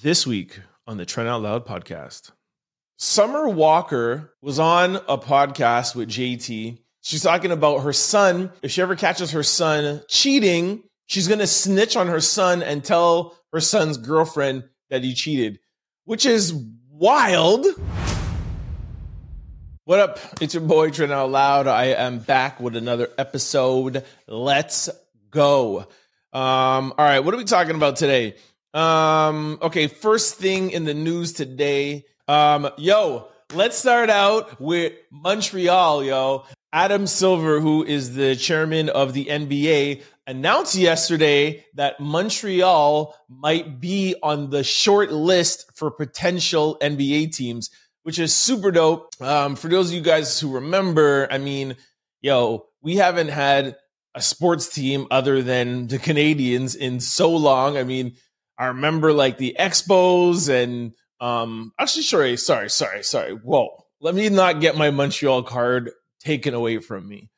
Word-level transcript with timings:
This 0.00 0.28
week 0.28 0.60
on 0.86 0.96
the 0.96 1.04
Trent 1.04 1.28
Out 1.28 1.42
Loud 1.42 1.66
podcast, 1.66 2.30
Summer 2.98 3.48
Walker 3.48 4.32
was 4.40 4.60
on 4.60 4.94
a 4.94 5.18
podcast 5.18 5.96
with 5.96 6.08
JT. 6.08 6.78
She's 7.00 7.22
talking 7.24 7.50
about 7.50 7.78
her 7.80 7.92
son. 7.92 8.52
If 8.62 8.70
she 8.70 8.80
ever 8.80 8.94
catches 8.94 9.32
her 9.32 9.42
son 9.42 10.00
cheating, 10.06 10.84
she's 11.06 11.26
going 11.26 11.40
to 11.40 11.48
snitch 11.48 11.96
on 11.96 12.06
her 12.06 12.20
son 12.20 12.62
and 12.62 12.84
tell 12.84 13.36
her 13.52 13.58
son's 13.58 13.96
girlfriend 13.96 14.68
that 14.88 15.02
he 15.02 15.14
cheated, 15.14 15.58
which 16.04 16.24
is 16.26 16.54
wild. 16.92 17.66
What 19.82 19.98
up? 19.98 20.20
It's 20.40 20.54
your 20.54 20.62
boy 20.62 20.90
Trent 20.90 21.10
Out 21.10 21.32
Loud. 21.32 21.66
I 21.66 21.86
am 21.86 22.20
back 22.20 22.60
with 22.60 22.76
another 22.76 23.08
episode. 23.18 24.04
Let's 24.28 24.90
go. 25.30 25.88
Um, 26.32 26.92
all 26.92 26.94
right, 26.98 27.18
what 27.18 27.34
are 27.34 27.38
we 27.38 27.42
talking 27.42 27.74
about 27.74 27.96
today? 27.96 28.36
Um, 28.78 29.58
okay, 29.60 29.88
first 29.88 30.36
thing 30.36 30.70
in 30.70 30.84
the 30.84 30.94
news 30.94 31.32
today. 31.32 32.04
Um, 32.28 32.70
yo, 32.78 33.26
let's 33.52 33.76
start 33.76 34.08
out 34.08 34.60
with 34.60 34.92
Montreal, 35.10 36.04
yo. 36.04 36.44
Adam 36.72 37.08
Silver, 37.08 37.58
who 37.58 37.82
is 37.82 38.14
the 38.14 38.36
chairman 38.36 38.88
of 38.88 39.14
the 39.14 39.24
NBA, 39.24 40.02
announced 40.28 40.76
yesterday 40.76 41.66
that 41.74 41.98
Montreal 41.98 43.16
might 43.28 43.80
be 43.80 44.14
on 44.22 44.50
the 44.50 44.62
short 44.62 45.10
list 45.10 45.72
for 45.74 45.90
potential 45.90 46.78
NBA 46.80 47.34
teams, 47.34 47.70
which 48.04 48.20
is 48.20 48.32
super 48.32 48.70
dope. 48.70 49.10
Um, 49.20 49.56
for 49.56 49.66
those 49.66 49.88
of 49.88 49.94
you 49.94 50.02
guys 50.02 50.38
who 50.38 50.52
remember, 50.52 51.26
I 51.32 51.38
mean, 51.38 51.74
yo, 52.20 52.66
we 52.80 52.94
haven't 52.94 53.30
had 53.30 53.74
a 54.14 54.22
sports 54.22 54.68
team 54.68 55.08
other 55.10 55.42
than 55.42 55.88
the 55.88 55.98
Canadiens 55.98 56.76
in 56.76 57.00
so 57.00 57.34
long. 57.34 57.76
I 57.76 57.82
mean, 57.82 58.14
I 58.58 58.66
remember 58.66 59.12
like 59.12 59.38
the 59.38 59.56
Expos 59.58 60.48
and 60.48 60.92
um 61.20 61.72
actually 61.78 62.02
sorry, 62.02 62.36
sorry, 62.36 62.68
sorry, 62.68 63.02
sorry. 63.04 63.32
Whoa. 63.32 63.84
Let 64.00 64.14
me 64.14 64.28
not 64.28 64.60
get 64.60 64.76
my 64.76 64.90
Montreal 64.90 65.42
card 65.42 65.90
taken 66.20 66.54
away 66.54 66.78
from 66.78 67.08
me. 67.08 67.30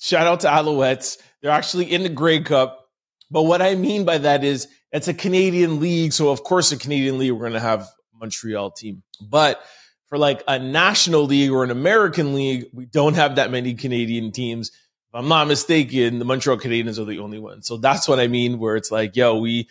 Shout 0.00 0.26
out 0.26 0.40
to 0.40 0.48
Alouettes. 0.48 1.18
They're 1.40 1.50
actually 1.50 1.92
in 1.92 2.02
the 2.02 2.08
Grey 2.08 2.40
Cup. 2.40 2.88
But 3.30 3.42
what 3.42 3.62
I 3.62 3.74
mean 3.74 4.04
by 4.04 4.18
that 4.18 4.44
is 4.44 4.68
it's 4.92 5.08
a 5.08 5.14
Canadian 5.14 5.80
league. 5.80 6.12
So 6.12 6.30
of 6.30 6.42
course 6.42 6.72
a 6.72 6.78
Canadian 6.78 7.18
league, 7.18 7.32
we're 7.32 7.46
gonna 7.46 7.60
have 7.60 7.88
Montreal 8.14 8.70
team. 8.72 9.02
But 9.20 9.60
for 10.06 10.18
like 10.18 10.42
a 10.48 10.58
national 10.58 11.24
league 11.24 11.50
or 11.50 11.64
an 11.64 11.70
American 11.70 12.34
league, 12.34 12.66
we 12.72 12.86
don't 12.86 13.14
have 13.14 13.36
that 13.36 13.50
many 13.50 13.74
Canadian 13.74 14.32
teams. 14.32 14.70
If 14.70 15.14
I'm 15.14 15.28
not 15.28 15.48
mistaken, 15.48 16.18
the 16.18 16.24
Montreal 16.24 16.58
Canadiens 16.58 16.98
are 16.98 17.04
the 17.04 17.18
only 17.18 17.38
ones. 17.38 17.66
So 17.66 17.76
that's 17.76 18.08
what 18.08 18.20
I 18.20 18.26
mean, 18.26 18.58
where 18.58 18.76
it's 18.76 18.90
like, 18.90 19.16
yo, 19.16 19.38
we 19.38 19.68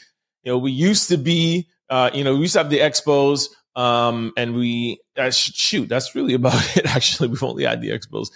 you 0.48 0.54
know, 0.54 0.60
we 0.60 0.72
used 0.72 1.10
to 1.10 1.18
be, 1.18 1.68
uh, 1.90 2.10
you 2.14 2.24
know, 2.24 2.34
we 2.34 2.40
used 2.40 2.54
to 2.54 2.60
have 2.60 2.70
the 2.70 2.80
expos, 2.80 3.50
um, 3.76 4.32
and 4.38 4.56
we 4.56 5.02
uh, 5.18 5.30
shoot. 5.30 5.90
That's 5.90 6.16
really 6.16 6.34
about 6.42 6.78
it. 6.78 6.86
Actually, 6.86 7.28
we've 7.28 7.44
only 7.44 7.66
had 7.66 7.82
the 7.82 7.90
expos, 7.90 8.30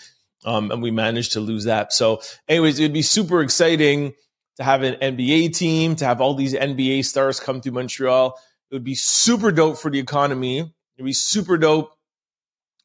um, 0.43 0.71
and 0.71 0.81
we 0.81 0.91
managed 0.91 1.31
to 1.33 1.39
lose 1.39 1.63
that. 1.63 1.93
So, 1.93 2.19
anyways, 2.49 2.79
it'd 2.79 2.91
be 2.91 3.01
super 3.01 3.41
exciting 3.41 4.11
to 4.57 4.63
have 4.63 4.83
an 4.83 4.95
NBA 4.95 5.55
team, 5.55 5.95
to 5.95 6.05
have 6.05 6.19
all 6.19 6.33
these 6.33 6.53
NBA 6.53 7.05
stars 7.05 7.39
come 7.39 7.61
to 7.61 7.71
Montreal. 7.71 8.37
It 8.69 8.75
would 8.75 8.83
be 8.83 8.95
super 8.95 9.53
dope 9.53 9.77
for 9.77 9.89
the 9.89 9.99
economy. 9.99 10.57
It'd 10.57 11.05
be 11.05 11.13
super 11.13 11.57
dope 11.57 11.93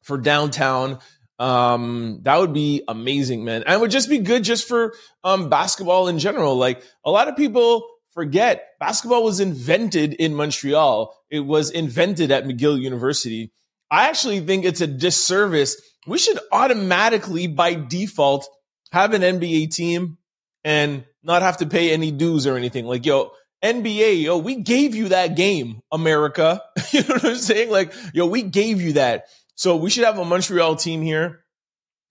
for 0.03 0.17
downtown. 0.17 0.99
Um, 1.37 2.21
that 2.21 2.37
would 2.37 2.53
be 2.53 2.81
amazing, 2.87 3.43
man. 3.43 3.63
And 3.63 3.73
it 3.73 3.79
would 3.81 3.91
just 3.91 4.09
be 4.09 4.19
good 4.19 4.45
just 4.45 4.69
for 4.69 4.93
um 5.25 5.49
basketball 5.49 6.07
in 6.07 6.17
general. 6.17 6.55
Like 6.55 6.81
a 7.03 7.11
lot 7.11 7.27
of 7.27 7.35
people 7.35 7.85
forget 8.17 8.69
basketball 8.79 9.23
was 9.23 9.39
invented 9.39 10.15
in 10.15 10.33
Montreal. 10.33 11.15
It 11.29 11.41
was 11.41 11.69
invented 11.69 12.31
at 12.31 12.45
McGill 12.45 12.81
University. 12.81 13.51
I 13.91 14.09
actually 14.09 14.39
think 14.39 14.65
it's 14.65 14.81
a 14.81 14.87
disservice. 14.87 15.79
We 16.07 16.17
should 16.17 16.39
automatically, 16.51 17.45
by 17.45 17.75
default, 17.75 18.49
have 18.91 19.13
an 19.13 19.21
NBA 19.21 19.71
team 19.71 20.17
and 20.63 21.05
not 21.21 21.43
have 21.43 21.57
to 21.57 21.67
pay 21.67 21.91
any 21.91 22.09
dues 22.09 22.47
or 22.47 22.57
anything. 22.57 22.87
Like, 22.87 23.05
yo, 23.05 23.33
NBA, 23.63 24.23
yo, 24.23 24.39
we 24.39 24.55
gave 24.55 24.95
you 24.95 25.09
that 25.09 25.35
game, 25.35 25.81
America. 25.91 26.59
you 26.91 27.01
know 27.01 27.13
what 27.13 27.25
I'm 27.25 27.35
saying? 27.35 27.69
Like, 27.69 27.93
yo, 28.15 28.25
we 28.25 28.41
gave 28.41 28.81
you 28.81 28.93
that. 28.93 29.25
So 29.53 29.75
we 29.75 29.91
should 29.91 30.05
have 30.05 30.17
a 30.17 30.25
Montreal 30.25 30.75
team 30.75 31.03
here. 31.03 31.41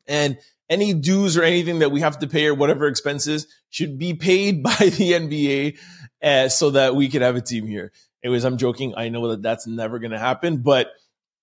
And 0.07 0.39
any 0.69 0.93
dues 0.93 1.37
or 1.37 1.43
anything 1.43 1.81
that 1.81 1.91
we 1.91 2.01
have 2.01 2.19
to 2.21 2.27
pay 2.27 2.47
or 2.47 2.55
whatever 2.55 2.87
expenses 2.87 3.47
should 3.71 3.99
be 3.99 4.15
paid 4.15 4.63
by 4.63 4.77
the 4.77 5.13
NBA 5.13 5.79
uh, 6.23 6.49
so 6.49 6.71
that 6.71 6.95
we 6.95 7.09
could 7.09 7.23
have 7.23 7.37
a 7.37 7.41
team 7.41 7.67
here. 7.67 7.93
Anyways, 8.23 8.45
I'm 8.45 8.57
joking. 8.57 8.95
I 8.97 9.09
know 9.09 9.29
that 9.29 9.43
that's 9.43 9.67
never 9.67 9.99
going 9.99 10.11
to 10.11 10.19
happen, 10.19 10.59
but 10.59 10.91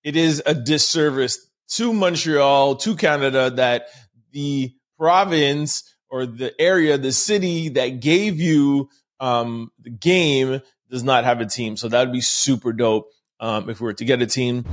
it 0.03 0.15
is 0.17 0.43
a 0.45 0.53
disservice 0.53 1.49
to 1.69 1.93
Montreal, 1.93 2.75
to 2.77 2.95
Canada, 2.95 3.49
that 3.51 3.87
the 4.31 4.73
province 4.97 5.95
or 6.09 6.25
the 6.25 6.53
area, 6.59 6.97
the 6.97 7.11
city 7.11 7.69
that 7.69 8.01
gave 8.01 8.39
you 8.39 8.89
um, 9.19 9.71
the 9.79 9.89
game 9.89 10.61
does 10.89 11.03
not 11.03 11.23
have 11.23 11.39
a 11.39 11.45
team. 11.45 11.77
So 11.77 11.87
that 11.87 11.99
would 11.99 12.11
be 12.11 12.21
super 12.21 12.73
dope 12.73 13.09
um, 13.39 13.69
if 13.69 13.79
we 13.79 13.85
were 13.85 13.93
to 13.93 14.05
get 14.05 14.21
a 14.21 14.27
team. 14.27 14.65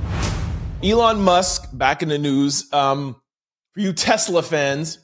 Elon 0.83 1.21
Musk 1.21 1.69
back 1.71 2.03
in 2.03 2.09
the 2.09 2.17
news. 2.17 2.71
Um, 2.73 3.20
for 3.73 3.79
you 3.79 3.93
Tesla 3.93 4.43
fans, 4.43 4.99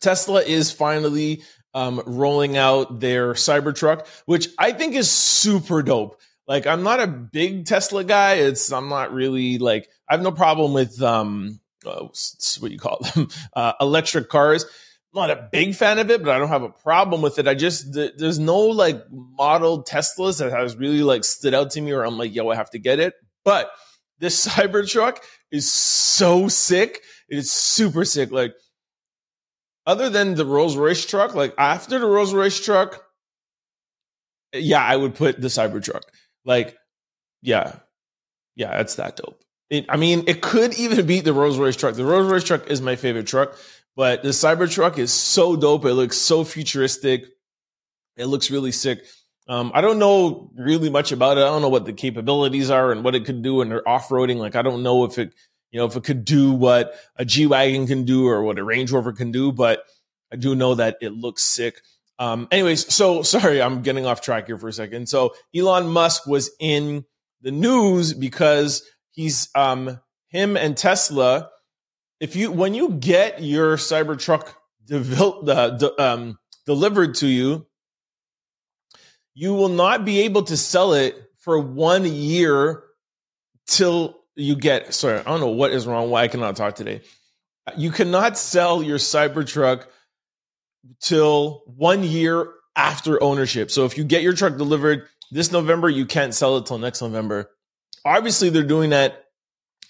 Tesla 0.00 0.42
is 0.42 0.70
finally 0.72 1.42
um, 1.74 2.02
rolling 2.06 2.56
out 2.56 3.00
their 3.00 3.34
Cybertruck, 3.34 4.06
which 4.26 4.48
I 4.58 4.72
think 4.72 4.94
is 4.94 5.10
super 5.10 5.82
dope. 5.82 6.20
Like, 6.46 6.66
I'm 6.66 6.82
not 6.82 7.00
a 7.00 7.06
big 7.06 7.66
Tesla 7.66 8.02
guy. 8.02 8.34
It's 8.34 8.72
I'm 8.72 8.88
not 8.88 9.12
really 9.12 9.58
like 9.58 9.88
I 10.08 10.14
have 10.14 10.22
no 10.22 10.32
problem 10.32 10.72
with 10.72 11.00
um, 11.00 11.60
uh, 11.86 12.08
what 12.58 12.70
you 12.70 12.78
call 12.78 12.98
them, 13.14 13.28
uh, 13.54 13.74
electric 13.80 14.28
cars. 14.28 14.64
I'm 14.64 15.28
not 15.28 15.30
a 15.30 15.48
big 15.50 15.74
fan 15.74 15.98
of 15.98 16.10
it, 16.10 16.22
but 16.22 16.30
I 16.30 16.38
don't 16.38 16.48
have 16.48 16.62
a 16.62 16.68
problem 16.68 17.20
with 17.22 17.38
it. 17.38 17.48
I 17.48 17.54
just 17.54 17.94
th- 17.94 18.14
there's 18.16 18.38
no 18.38 18.58
like 18.58 19.00
model 19.10 19.84
Teslas 19.84 20.38
that 20.38 20.52
has 20.52 20.76
really 20.76 21.02
like 21.02 21.24
stood 21.24 21.54
out 21.54 21.70
to 21.72 21.80
me, 21.80 21.92
where 21.92 22.04
I'm 22.04 22.18
like, 22.18 22.34
yo, 22.34 22.48
I 22.48 22.56
have 22.56 22.70
to 22.70 22.78
get 22.78 23.00
it. 23.00 23.14
But 23.44 23.70
this 24.18 24.46
Cybertruck 24.48 25.18
is 25.50 25.72
so 25.72 26.48
sick. 26.48 27.02
It 27.28 27.38
is 27.38 27.50
super 27.50 28.04
sick. 28.04 28.30
Like 28.30 28.54
other 29.86 30.10
than 30.10 30.34
the 30.34 30.44
Rolls 30.46 30.76
Royce 30.76 31.04
truck, 31.04 31.34
like 31.34 31.54
after 31.58 31.98
the 31.98 32.06
Rolls 32.06 32.34
Royce 32.34 32.60
truck, 32.60 33.02
yeah, 34.52 34.84
I 34.84 34.96
would 34.96 35.14
put 35.14 35.40
the 35.40 35.48
Cybertruck. 35.48 36.02
Like, 36.44 36.76
yeah, 37.42 37.76
yeah, 38.56 38.76
that's 38.76 38.96
that 38.96 39.16
dope. 39.16 39.42
It, 39.68 39.86
I 39.88 39.96
mean, 39.96 40.24
it 40.26 40.42
could 40.42 40.74
even 40.74 41.06
beat 41.06 41.24
the 41.24 41.32
Rolls 41.32 41.58
Royce 41.58 41.76
truck. 41.76 41.94
The 41.94 42.04
Rolls 42.04 42.30
Royce 42.30 42.44
truck 42.44 42.68
is 42.68 42.80
my 42.80 42.96
favorite 42.96 43.26
truck, 43.26 43.56
but 43.96 44.22
the 44.22 44.30
Cybertruck 44.30 44.98
is 44.98 45.12
so 45.12 45.56
dope. 45.56 45.84
It 45.84 45.94
looks 45.94 46.16
so 46.16 46.44
futuristic. 46.44 47.24
It 48.16 48.26
looks 48.26 48.50
really 48.50 48.72
sick. 48.72 49.04
Um, 49.50 49.72
I 49.74 49.80
don't 49.80 49.98
know 49.98 50.48
really 50.54 50.90
much 50.90 51.10
about 51.10 51.36
it. 51.36 51.40
I 51.40 51.48
don't 51.48 51.60
know 51.60 51.68
what 51.68 51.84
the 51.84 51.92
capabilities 51.92 52.70
are 52.70 52.92
and 52.92 53.02
what 53.02 53.16
it 53.16 53.24
could 53.24 53.42
do, 53.42 53.62
and 53.62 53.72
off 53.84 54.08
roading. 54.08 54.36
Like, 54.36 54.54
I 54.54 54.62
don't 54.62 54.84
know 54.84 55.04
if 55.04 55.18
it 55.18 55.34
you 55.70 55.78
know, 55.78 55.86
if 55.86 55.96
it 55.96 56.04
could 56.04 56.24
do 56.24 56.52
what 56.52 56.94
a 57.16 57.24
G 57.24 57.46
Wagon 57.46 57.86
can 57.86 58.04
do 58.04 58.26
or 58.28 58.42
what 58.42 58.58
a 58.58 58.64
Range 58.64 58.90
Rover 58.90 59.12
can 59.12 59.32
do, 59.32 59.52
but 59.52 59.82
I 60.32 60.36
do 60.36 60.54
know 60.54 60.74
that 60.76 60.98
it 61.00 61.12
looks 61.12 61.42
sick. 61.42 61.80
Um, 62.18 62.48
anyways, 62.50 62.92
so 62.92 63.22
sorry, 63.24 63.60
I'm 63.62 63.82
getting 63.82 64.06
off 64.06 64.20
track 64.20 64.46
here 64.46 64.58
for 64.58 64.68
a 64.68 64.72
second. 64.72 65.08
So 65.08 65.34
Elon 65.54 65.88
Musk 65.88 66.26
was 66.26 66.50
in 66.60 67.04
the 67.42 67.50
news 67.50 68.14
because 68.14 68.82
he's 69.10 69.48
um, 69.54 70.00
him 70.28 70.56
and 70.56 70.76
Tesla. 70.76 71.50
If 72.20 72.36
you 72.36 72.52
when 72.52 72.74
you 72.74 72.90
get 72.90 73.42
your 73.42 73.76
Cybertruck 73.76 74.52
devel- 74.88 75.48
uh, 75.48 75.70
de- 75.70 76.02
um, 76.02 76.38
delivered 76.66 77.14
to 77.16 77.26
you, 77.26 77.66
you 79.34 79.54
will 79.54 79.68
not 79.68 80.04
be 80.04 80.20
able 80.20 80.42
to 80.44 80.56
sell 80.56 80.92
it 80.92 81.14
for 81.38 81.58
one 81.58 82.04
year 82.04 82.82
till 83.66 84.18
you 84.36 84.56
get 84.56 84.92
sorry 84.94 85.18
i 85.18 85.22
don't 85.22 85.40
know 85.40 85.48
what 85.48 85.72
is 85.72 85.86
wrong 85.86 86.10
why 86.10 86.22
i 86.22 86.28
cannot 86.28 86.56
talk 86.56 86.74
today. 86.74 87.00
You 87.76 87.90
cannot 87.90 88.36
sell 88.36 88.82
your 88.82 88.98
cybertruck 88.98 89.84
till 91.00 91.62
one 91.66 92.02
year 92.02 92.48
after 92.74 93.22
ownership. 93.22 93.70
So 93.70 93.84
if 93.84 93.98
you 93.98 94.04
get 94.04 94.22
your 94.22 94.32
truck 94.32 94.56
delivered 94.56 95.06
this 95.30 95.52
november 95.52 95.88
you 95.88 96.06
can't 96.06 96.34
sell 96.34 96.56
it 96.56 96.66
till 96.66 96.78
next 96.78 97.00
november. 97.02 97.50
Obviously 98.04 98.50
they're 98.50 98.62
doing 98.62 98.90
that 98.90 99.24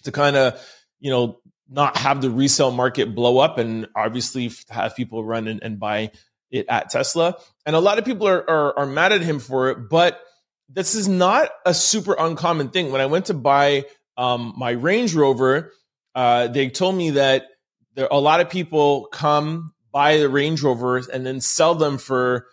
to 0.04 0.12
kind 0.12 0.36
of 0.36 0.60
you 0.98 1.10
know 1.10 1.38
not 1.68 1.96
have 1.96 2.20
the 2.20 2.30
resale 2.30 2.72
market 2.72 3.14
blow 3.14 3.38
up 3.38 3.56
and 3.56 3.86
obviously 3.94 4.50
have 4.68 4.96
people 4.96 5.24
run 5.24 5.46
and, 5.46 5.62
and 5.62 5.78
buy 5.78 6.10
it 6.50 6.66
at 6.68 6.90
tesla 6.90 7.36
and 7.66 7.76
a 7.76 7.80
lot 7.80 7.98
of 7.98 8.04
people 8.04 8.26
are, 8.26 8.48
are, 8.48 8.78
are 8.78 8.86
mad 8.86 9.12
at 9.12 9.20
him 9.20 9.38
for 9.38 9.70
it 9.70 9.88
but 9.88 10.20
this 10.68 10.94
is 10.94 11.08
not 11.08 11.50
a 11.66 11.74
super 11.74 12.14
uncommon 12.18 12.68
thing 12.68 12.92
when 12.92 13.00
i 13.00 13.06
went 13.06 13.26
to 13.26 13.34
buy 13.34 13.84
um, 14.20 14.52
my 14.54 14.72
Range 14.72 15.14
Rover, 15.14 15.72
uh, 16.14 16.48
they 16.48 16.68
told 16.68 16.94
me 16.94 17.10
that 17.10 17.46
there 17.94 18.06
a 18.10 18.20
lot 18.20 18.40
of 18.40 18.50
people 18.50 19.06
come 19.06 19.72
buy 19.92 20.18
the 20.18 20.28
Range 20.28 20.62
Rovers 20.62 21.08
and 21.08 21.24
then 21.24 21.40
sell 21.40 21.74
them 21.74 21.96
for 21.96 22.46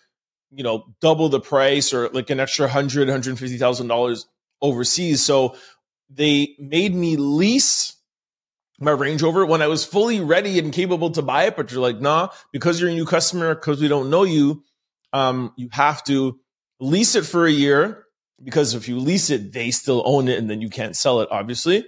you 0.50 0.64
know, 0.64 0.86
double 1.02 1.28
the 1.28 1.42
price 1.42 1.94
or 1.94 2.08
like 2.10 2.30
an 2.30 2.40
extra 2.40 2.70
hundred, 2.70 3.10
hundred 3.10 3.38
fifty 3.38 3.58
thousand 3.58 3.88
dollars 3.88 4.26
overseas. 4.62 5.26
So 5.26 5.58
they 6.10 6.56
made 6.58 6.96
me 6.96 7.18
lease 7.18 7.97
my 8.80 8.92
Range 8.92 9.22
Rover 9.22 9.46
when 9.46 9.62
I 9.62 9.68
was 9.68 9.86
fully 9.86 10.20
ready 10.20 10.60
and 10.60 10.72
capable 10.72 11.10
to 11.12 11.22
buy 11.22 11.46
it. 11.46 11.56
But 11.56 11.72
you're 11.72 11.82
like, 11.82 12.00
nah, 12.00 12.30
because 12.52 12.80
you're 12.80 12.90
a 12.90 12.94
new 12.94 13.06
customer, 13.06 13.56
because 13.56 13.82
we 13.82 13.88
don't 13.88 14.10
know 14.10 14.24
you, 14.24 14.64
um, 15.14 15.54
you 15.58 15.70
have 15.72 16.04
to 16.06 16.40
lease 16.80 17.16
it 17.16 17.26
for 17.26 17.46
a 17.46 17.52
year. 17.52 18.06
Because 18.44 18.76
if 18.76 18.88
you 18.88 19.00
lease 19.00 19.32
it, 19.32 19.52
they 19.52 19.72
still 19.72 20.04
own 20.06 20.28
it 20.28 20.38
and 20.38 20.48
then 20.48 20.62
you 20.62 20.70
can't 20.70 20.96
sell 20.96 21.22
it, 21.22 21.30
obviously. 21.32 21.86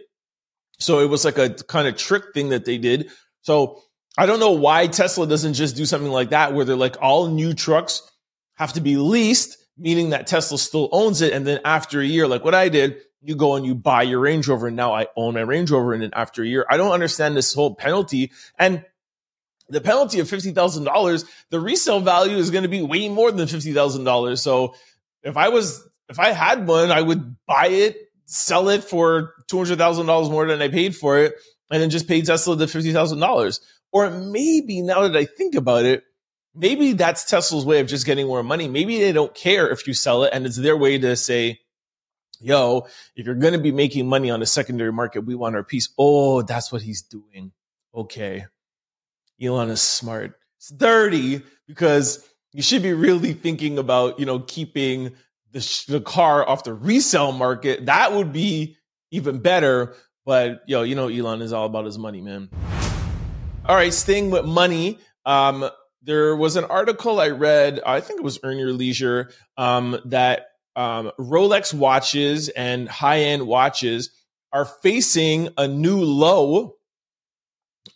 So 0.80 1.00
it 1.00 1.06
was 1.06 1.24
like 1.24 1.38
a 1.38 1.50
kind 1.51 1.88
of 1.88 1.95
trick 1.95 2.33
thing 2.33 2.50
that 2.50 2.65
they 2.65 2.80
did. 2.80 3.12
So 3.42 3.83
I 4.18 4.25
don't 4.25 4.39
know 4.39 4.51
why 4.51 4.88
Tesla 4.88 5.27
doesn't 5.27 5.53
just 5.53 5.75
do 5.75 5.85
something 5.85 6.12
like 6.12 6.31
that 6.31 6.53
where 6.53 6.65
they're 6.65 6.75
like 6.75 6.97
all 7.01 7.27
new 7.27 7.53
trucks 7.53 8.01
have 8.56 8.74
to 8.74 8.81
be 8.81 8.97
leased, 8.97 9.57
meaning 9.77 10.09
that 10.09 10.25
Tesla 10.25 10.57
still 10.57 10.89
owns 10.92 11.21
it. 11.21 11.33
And 11.33 11.45
then 11.45 11.59
after 11.63 12.01
a 12.01 12.06
year, 12.06 12.27
like 12.27 12.44
what 12.44 12.56
I 12.56 12.69
did, 12.69 12.97
you 13.21 13.36
go 13.36 13.56
and 13.56 13.66
you 13.66 13.75
buy 13.75 14.04
your 14.04 14.19
Range 14.19 14.48
Rover 14.48 14.68
and 14.68 14.75
now 14.75 14.94
I 14.94 15.07
own 15.16 15.33
my 15.33 15.42
Range 15.42 15.69
Rover. 15.69 15.94
And 15.94 16.13
after 16.13 16.44
a 16.44 16.48
year, 16.48 16.66
I 16.69 16.77
don't 16.77 16.92
understand 16.92 17.36
this 17.36 17.54
whole 17.54 17.75
penalty. 17.75 18.31
And 18.57 18.86
the 19.68 19.81
penalty 19.81 20.19
of 20.19 20.27
$50,000, 20.27 21.25
the 21.50 21.60
resale 21.60 22.00
value 22.00 22.38
is 22.38 22.50
going 22.50 22.63
to 22.63 22.69
be 22.69 22.81
way 22.81 23.10
more 23.10 23.31
than 23.31 23.48
$50,000. 23.48 24.38
So 24.39 24.75
if 25.24 25.38
I 25.38 25.50
was, 25.50 25.88
if 26.07 26.19
I 26.19 26.31
had 26.31 26.68
one, 26.68 26.92
I 26.92 27.01
would 27.01 27.36
buy 27.45 27.68
it, 27.68 27.98
sell 28.25 28.69
it 28.69 28.83
for 28.83 29.33
$200,000 29.51 30.31
more 30.31 30.48
than 30.48 30.62
I 30.62 30.69
paid 30.69 30.95
for 30.95 31.19
it, 31.19 31.36
and 31.69 31.81
then 31.81 31.89
just 31.89 32.07
pay 32.07 32.21
Tesla 32.21 32.56
the 32.56 32.66
$50,000. 32.66 33.60
Or 33.92 34.10
maybe 34.10 34.81
now 34.81 35.07
that 35.07 35.16
I 35.16 35.25
think 35.25 35.56
about 35.56 35.86
it, 35.86 36.04
maybe 36.56 36.94
that's 36.94 37.25
Tesla's 37.25 37.66
way 37.66 37.80
of 37.80 37.88
just 37.88 38.06
getting 38.06 38.27
more 38.27 38.44
money. 38.44 38.68
Maybe 38.68 39.00
they 39.00 39.12
don't 39.12 39.33
care 39.33 39.69
if 39.69 39.88
you 39.88 39.94
sell 39.94 40.24
it 40.24 40.31
and 40.33 40.45
it's 40.45 40.57
their 40.57 40.77
way 40.77 40.98
to 40.98 41.16
say, 41.16 41.60
yo, 42.39 42.88
if 43.15 43.25
you're 43.25 43.36
going 43.36 43.53
to 43.53 43.59
be 43.59 43.71
making 43.71 44.07
money 44.07 44.30
on 44.30 44.39
the 44.39 44.45
secondary 44.45 44.91
market, 44.91 45.21
we 45.21 45.36
want 45.36 45.56
our 45.56 45.63
piece. 45.63 45.89
Oh, 45.97 46.41
that's 46.41 46.71
what 46.71 46.81
he's 46.81 47.01
doing. 47.01 47.51
Okay. 47.94 48.45
Elon 49.41 49.69
is 49.69 49.81
smart. 49.81 50.38
It's 50.57 50.69
dirty 50.69 51.41
because 51.68 52.27
you 52.51 52.62
should 52.62 52.83
be 52.83 52.94
really 52.94 53.33
thinking 53.33 53.77
about, 53.77 54.19
you 54.19 54.25
know, 54.25 54.39
keeping 54.39 55.15
the, 55.51 55.62
sh- 55.62 55.86
the 55.86 56.01
car 56.01 56.47
off 56.47 56.63
the 56.63 56.74
resale 56.74 57.31
market. 57.31 57.86
That 57.86 58.13
would 58.13 58.33
be 58.33 58.77
even 59.12 59.39
better. 59.39 59.95
But 60.25 60.63
yo, 60.68 60.83
you 60.83 60.95
know, 60.95 61.07
Elon 61.07 61.42
is 61.42 61.53
all 61.53 61.65
about 61.65 61.85
his 61.85 61.97
money, 61.97 62.21
man. 62.21 62.50
All 63.65 63.75
right, 63.75 63.94
staying 63.94 64.31
with 64.31 64.45
money. 64.45 65.00
Um, 65.25 65.69
there 66.01 66.35
was 66.35 66.56
an 66.56 66.63
article 66.65 67.19
I 67.19 67.30
read, 67.30 67.80
I 67.85 68.00
think 68.00 68.19
it 68.19 68.24
was 68.24 68.39
Earn 68.44 68.57
Your 68.57 68.71
Leisure, 68.71 69.31
um, 69.57 70.00
that 70.06 70.47
um, 70.75 71.12
Rolex 71.19 71.74
watches 71.74 72.50
and 72.50 72.88
high 72.88 73.19
end 73.19 73.48
watches 73.48 74.12
are 74.51 74.66
facing 74.66 75.50
a 75.57 75.68
new 75.68 76.01
low 76.01 76.75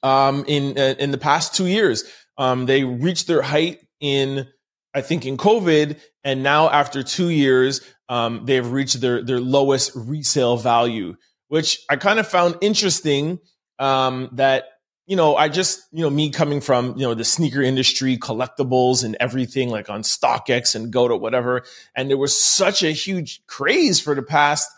um, 0.02 0.46
in 0.48 0.78
uh, 0.78 0.96
in 1.00 1.12
the 1.12 1.18
past 1.18 1.56
two 1.56 1.68
years. 1.68 2.04
Um, 2.38 2.66
they 2.66 2.84
reached 2.84 3.28
their 3.28 3.42
height 3.42 3.80
in, 4.00 4.48
I 4.94 5.02
think, 5.02 5.26
in 5.26 5.38
COVID, 5.38 6.00
and 6.24 6.44
now 6.44 6.70
after 6.70 7.04
two 7.04 7.30
years, 7.30 7.82
um, 8.10 8.46
they've 8.46 8.70
reached 8.70 9.02
their 9.02 9.24
their 9.24 9.40
lowest 9.40 9.92
resale 9.96 10.58
value, 10.58 11.16
which 11.48 11.80
I 11.90 11.96
kind 11.96 12.20
of 12.20 12.28
found 12.28 12.58
interesting. 12.62 13.40
Um, 13.80 14.30
that 14.34 14.66
you 15.14 15.18
know, 15.18 15.36
I 15.36 15.48
just, 15.48 15.84
you 15.92 16.02
know, 16.02 16.10
me 16.10 16.32
coming 16.32 16.60
from, 16.60 16.98
you 16.98 17.04
know, 17.04 17.14
the 17.14 17.24
sneaker 17.24 17.62
industry, 17.62 18.18
collectibles 18.18 19.04
and 19.04 19.16
everything 19.20 19.70
like 19.70 19.88
on 19.88 20.02
StockX 20.02 20.74
and 20.74 20.92
GOAT 20.92 21.12
or 21.12 21.20
whatever. 21.20 21.66
And 21.96 22.10
there 22.10 22.18
was 22.18 22.36
such 22.36 22.82
a 22.82 22.90
huge 22.90 23.46
craze 23.46 24.00
for 24.00 24.16
the 24.16 24.24
past, 24.24 24.72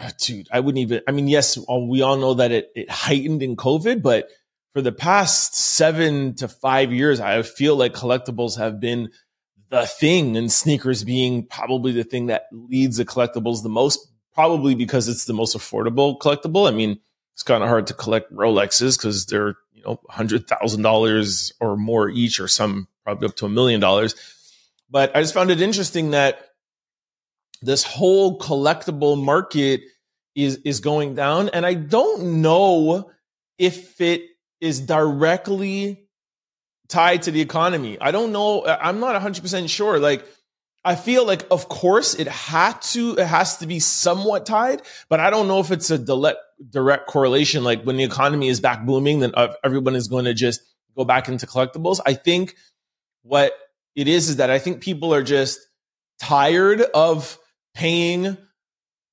uh, 0.00 0.10
dude, 0.18 0.48
I 0.52 0.58
wouldn't 0.58 0.82
even, 0.82 1.02
I 1.06 1.12
mean, 1.12 1.28
yes, 1.28 1.56
we 1.56 2.02
all 2.02 2.16
know 2.16 2.34
that 2.34 2.50
it, 2.50 2.72
it 2.74 2.90
heightened 2.90 3.44
in 3.44 3.54
COVID, 3.54 4.02
but 4.02 4.28
for 4.72 4.82
the 4.82 4.90
past 4.90 5.54
seven 5.54 6.34
to 6.34 6.48
five 6.48 6.92
years, 6.92 7.20
I 7.20 7.42
feel 7.42 7.76
like 7.76 7.94
collectibles 7.94 8.58
have 8.58 8.80
been 8.80 9.12
the 9.70 9.86
thing 9.86 10.36
and 10.36 10.50
sneakers 10.50 11.04
being 11.04 11.46
probably 11.46 11.92
the 11.92 12.02
thing 12.02 12.26
that 12.26 12.46
leads 12.50 12.96
the 12.96 13.04
collectibles 13.04 13.62
the 13.62 13.68
most, 13.68 14.04
probably 14.34 14.74
because 14.74 15.06
it's 15.06 15.26
the 15.26 15.32
most 15.32 15.56
affordable 15.56 16.18
collectible. 16.18 16.66
I 16.66 16.72
mean, 16.72 16.98
it's 17.38 17.44
kind 17.44 17.62
of 17.62 17.68
hard 17.68 17.86
to 17.86 17.94
collect 17.94 18.34
Rolexes 18.34 18.98
because 18.98 19.26
they're 19.26 19.54
you 19.72 19.84
know 19.84 20.00
hundred 20.10 20.48
thousand 20.48 20.82
dollars 20.82 21.52
or 21.60 21.76
more 21.76 22.08
each, 22.08 22.40
or 22.40 22.48
some 22.48 22.88
probably 23.04 23.28
up 23.28 23.36
to 23.36 23.46
a 23.46 23.48
million 23.48 23.80
dollars. 23.80 24.16
But 24.90 25.16
I 25.16 25.20
just 25.20 25.34
found 25.34 25.52
it 25.52 25.62
interesting 25.62 26.10
that 26.10 26.48
this 27.62 27.84
whole 27.84 28.40
collectible 28.40 29.22
market 29.22 29.82
is 30.34 30.56
is 30.64 30.80
going 30.80 31.14
down, 31.14 31.48
and 31.50 31.64
I 31.64 31.74
don't 31.74 32.42
know 32.42 33.08
if 33.56 34.00
it 34.00 34.22
is 34.60 34.80
directly 34.80 36.08
tied 36.88 37.22
to 37.22 37.30
the 37.30 37.40
economy. 37.40 38.00
I 38.00 38.10
don't 38.10 38.32
know. 38.32 38.66
I'm 38.66 38.98
not 38.98 39.14
100% 39.22 39.68
sure. 39.68 40.00
Like 40.00 40.26
I 40.84 40.94
feel 40.94 41.26
like, 41.26 41.46
of 41.50 41.68
course, 41.68 42.14
it 42.14 42.28
had 42.28 42.80
to, 42.82 43.16
it 43.18 43.26
has 43.26 43.58
to 43.58 43.66
be 43.66 43.80
somewhat 43.80 44.46
tied, 44.46 44.82
but 45.08 45.20
I 45.20 45.28
don't 45.28 45.48
know 45.48 45.60
if 45.60 45.70
it's 45.70 45.90
a 45.90 45.98
direct, 45.98 47.08
correlation. 47.08 47.64
Like 47.64 47.82
when 47.82 47.96
the 47.96 48.04
economy 48.04 48.48
is 48.48 48.60
back 48.60 48.86
booming, 48.86 49.20
then 49.20 49.32
everyone 49.62 49.96
is 49.96 50.08
going 50.08 50.24
to 50.24 50.34
just 50.34 50.60
go 50.96 51.04
back 51.04 51.28
into 51.28 51.46
collectibles. 51.46 52.00
I 52.06 52.14
think 52.14 52.54
what 53.22 53.52
it 53.94 54.08
is 54.08 54.28
is 54.28 54.36
that 54.36 54.50
I 54.50 54.58
think 54.58 54.80
people 54.80 55.12
are 55.12 55.22
just 55.22 55.58
tired 56.20 56.80
of 56.80 57.38
paying 57.74 58.36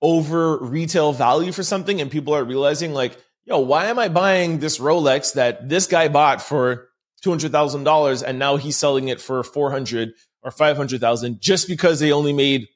over 0.01 0.57
retail 0.57 1.13
value 1.13 1.51
for 1.51 1.63
something, 1.63 1.99
and 1.99 2.11
people 2.11 2.33
are 2.33 2.43
realizing, 2.43 2.93
like, 2.93 3.17
yo, 3.45 3.59
why 3.59 3.85
am 3.85 3.97
I 3.97 4.07
buying 4.07 4.59
this 4.59 4.77
Rolex 4.77 5.33
that 5.33 5.67
this 5.67 5.87
guy 5.87 6.07
bought 6.07 6.41
for 6.41 6.89
two 7.21 7.31
hundred 7.31 7.51
thousand 7.51 7.85
dollars, 7.85 8.21
and 8.21 8.37
now 8.37 8.57
he's 8.57 8.77
selling 8.77 9.07
it 9.07 9.19
for 9.19 9.43
four 9.43 9.71
hundred 9.71 10.13
or 10.45 10.51
500,000 10.51 11.41
just 11.41 11.67
because 11.67 11.99
they 11.99 12.11
only 12.13 12.31
made 12.31 12.69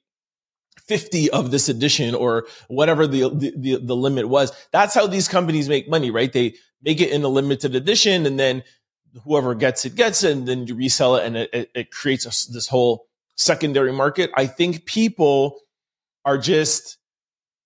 50 0.87 1.29
of 1.29 1.51
this 1.51 1.69
edition 1.69 2.15
or 2.15 2.47
whatever 2.67 3.05
the, 3.05 3.29
the, 3.29 3.79
the 3.81 3.95
limit 3.95 4.27
was. 4.27 4.51
That's 4.71 4.95
how 4.95 5.05
these 5.05 5.27
companies 5.27 5.69
make 5.69 5.87
money, 5.87 6.09
right? 6.09 6.33
They 6.33 6.55
make 6.81 6.99
it 6.99 7.11
in 7.11 7.23
a 7.23 7.27
limited 7.27 7.75
edition 7.75 8.25
and 8.25 8.39
then 8.39 8.63
whoever 9.23 9.53
gets 9.53 9.85
it 9.85 9.95
gets 9.95 10.23
it 10.23 10.35
and 10.35 10.47
then 10.47 10.65
you 10.65 10.75
resell 10.75 11.15
it 11.17 11.25
and 11.25 11.37
it, 11.37 11.69
it 11.75 11.91
creates 11.91 12.25
a, 12.25 12.51
this 12.51 12.67
whole 12.67 13.05
secondary 13.35 13.93
market. 13.93 14.31
I 14.35 14.47
think 14.47 14.85
people 14.85 15.59
are 16.25 16.39
just 16.39 16.97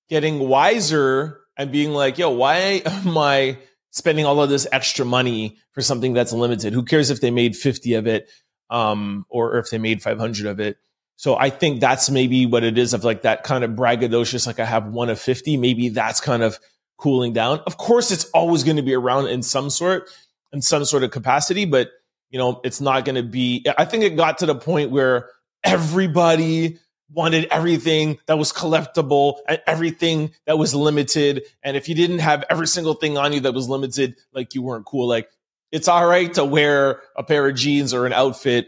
getting 0.10 0.40
wiser 0.40 1.40
and 1.58 1.72
being 1.72 1.92
like, 1.92 2.18
yo, 2.18 2.30
why 2.30 2.82
am 2.86 3.18
I 3.18 3.58
spending 3.92 4.26
all 4.26 4.42
of 4.42 4.50
this 4.50 4.68
extra 4.72 5.06
money 5.06 5.58
for 5.72 5.82
something 5.82 6.12
that's 6.12 6.34
limited? 6.34 6.74
Who 6.74 6.84
cares 6.84 7.10
if 7.10 7.22
they 7.22 7.32
made 7.32 7.56
50 7.56 7.94
of 7.94 8.08
it? 8.08 8.30
Um, 8.70 9.26
or 9.30 9.58
if 9.58 9.70
they 9.70 9.78
made 9.78 10.02
500 10.02 10.46
of 10.46 10.60
it. 10.60 10.78
So 11.16 11.36
I 11.36 11.50
think 11.50 11.80
that's 11.80 12.10
maybe 12.10 12.46
what 12.46 12.64
it 12.64 12.78
is 12.78 12.94
of 12.94 13.04
like 13.04 13.22
that 13.22 13.44
kind 13.44 13.64
of 13.64 13.72
braggadocious, 13.72 14.48
like 14.48 14.60
I 14.60 14.66
have 14.66 14.88
one 14.88 15.10
of 15.10 15.20
50. 15.20 15.58
Maybe 15.58 15.90
that's 15.90 16.20
kind 16.20 16.44
of 16.44 16.60
cooling 16.98 17.34
down. 17.34 17.60
Of 17.66 17.78
course, 17.78 18.12
it's 18.12 18.26
always 18.32 18.64
going 18.64 18.78
to 18.78 18.84
be 18.84 18.94
around 18.94 19.28
in 19.28 19.44
some 19.44 19.70
sort, 19.70 20.10
in 20.52 20.62
some 20.62 20.86
sort 20.86 21.04
of 21.04 21.12
capacity, 21.12 21.66
but 21.66 21.92
you 22.30 22.40
know, 22.40 22.60
it's 22.64 22.82
not 22.82 23.06
going 23.06 23.16
to 23.16 23.24
be, 23.24 23.66
I 23.78 23.86
think 23.86 24.04
it 24.04 24.16
got 24.16 24.40
to 24.40 24.48
the 24.48 24.56
point 24.56 24.90
where 24.90 25.30
everybody 25.64 26.80
wanted 27.12 27.46
everything 27.52 28.18
that 28.26 28.38
was 28.38 28.52
collectible 28.52 29.38
and 29.48 29.62
everything 29.68 30.32
that 30.48 30.58
was 30.58 30.74
limited. 30.74 31.44
And 31.62 31.78
if 31.78 31.88
you 31.88 31.96
didn't 31.96 32.20
have 32.20 32.44
every 32.50 32.68
single 32.68 32.96
thing 32.96 33.18
on 33.18 33.34
you 33.34 33.40
that 33.42 33.54
was 33.54 33.70
limited, 33.70 34.16
like 34.34 34.56
you 34.56 34.64
weren't 34.64 34.86
cool. 34.86 35.08
Like 35.08 35.30
it's 35.74 35.88
all 35.88 36.06
right 36.06 36.32
to 36.36 36.46
wear 36.46 37.02
a 37.18 37.24
pair 37.24 37.48
of 37.50 37.56
jeans 37.56 37.96
or 37.96 38.06
an 38.06 38.14
outfit. 38.14 38.68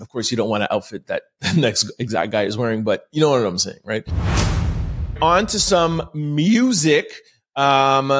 Of 0.00 0.08
course, 0.08 0.30
you 0.30 0.38
don't 0.38 0.48
want 0.48 0.62
to 0.62 0.72
outfit 0.72 1.08
that 1.08 1.24
the 1.40 1.60
next 1.60 1.92
exact 1.98 2.32
guy 2.32 2.44
is 2.44 2.56
wearing, 2.56 2.84
but 2.84 3.06
you 3.12 3.20
know 3.20 3.30
what 3.30 3.44
I'm 3.44 3.58
saying, 3.58 3.80
right? 3.84 4.02
On 5.20 5.46
to 5.46 5.60
some 5.60 6.08
music. 6.14 7.06
Um, 7.54 8.10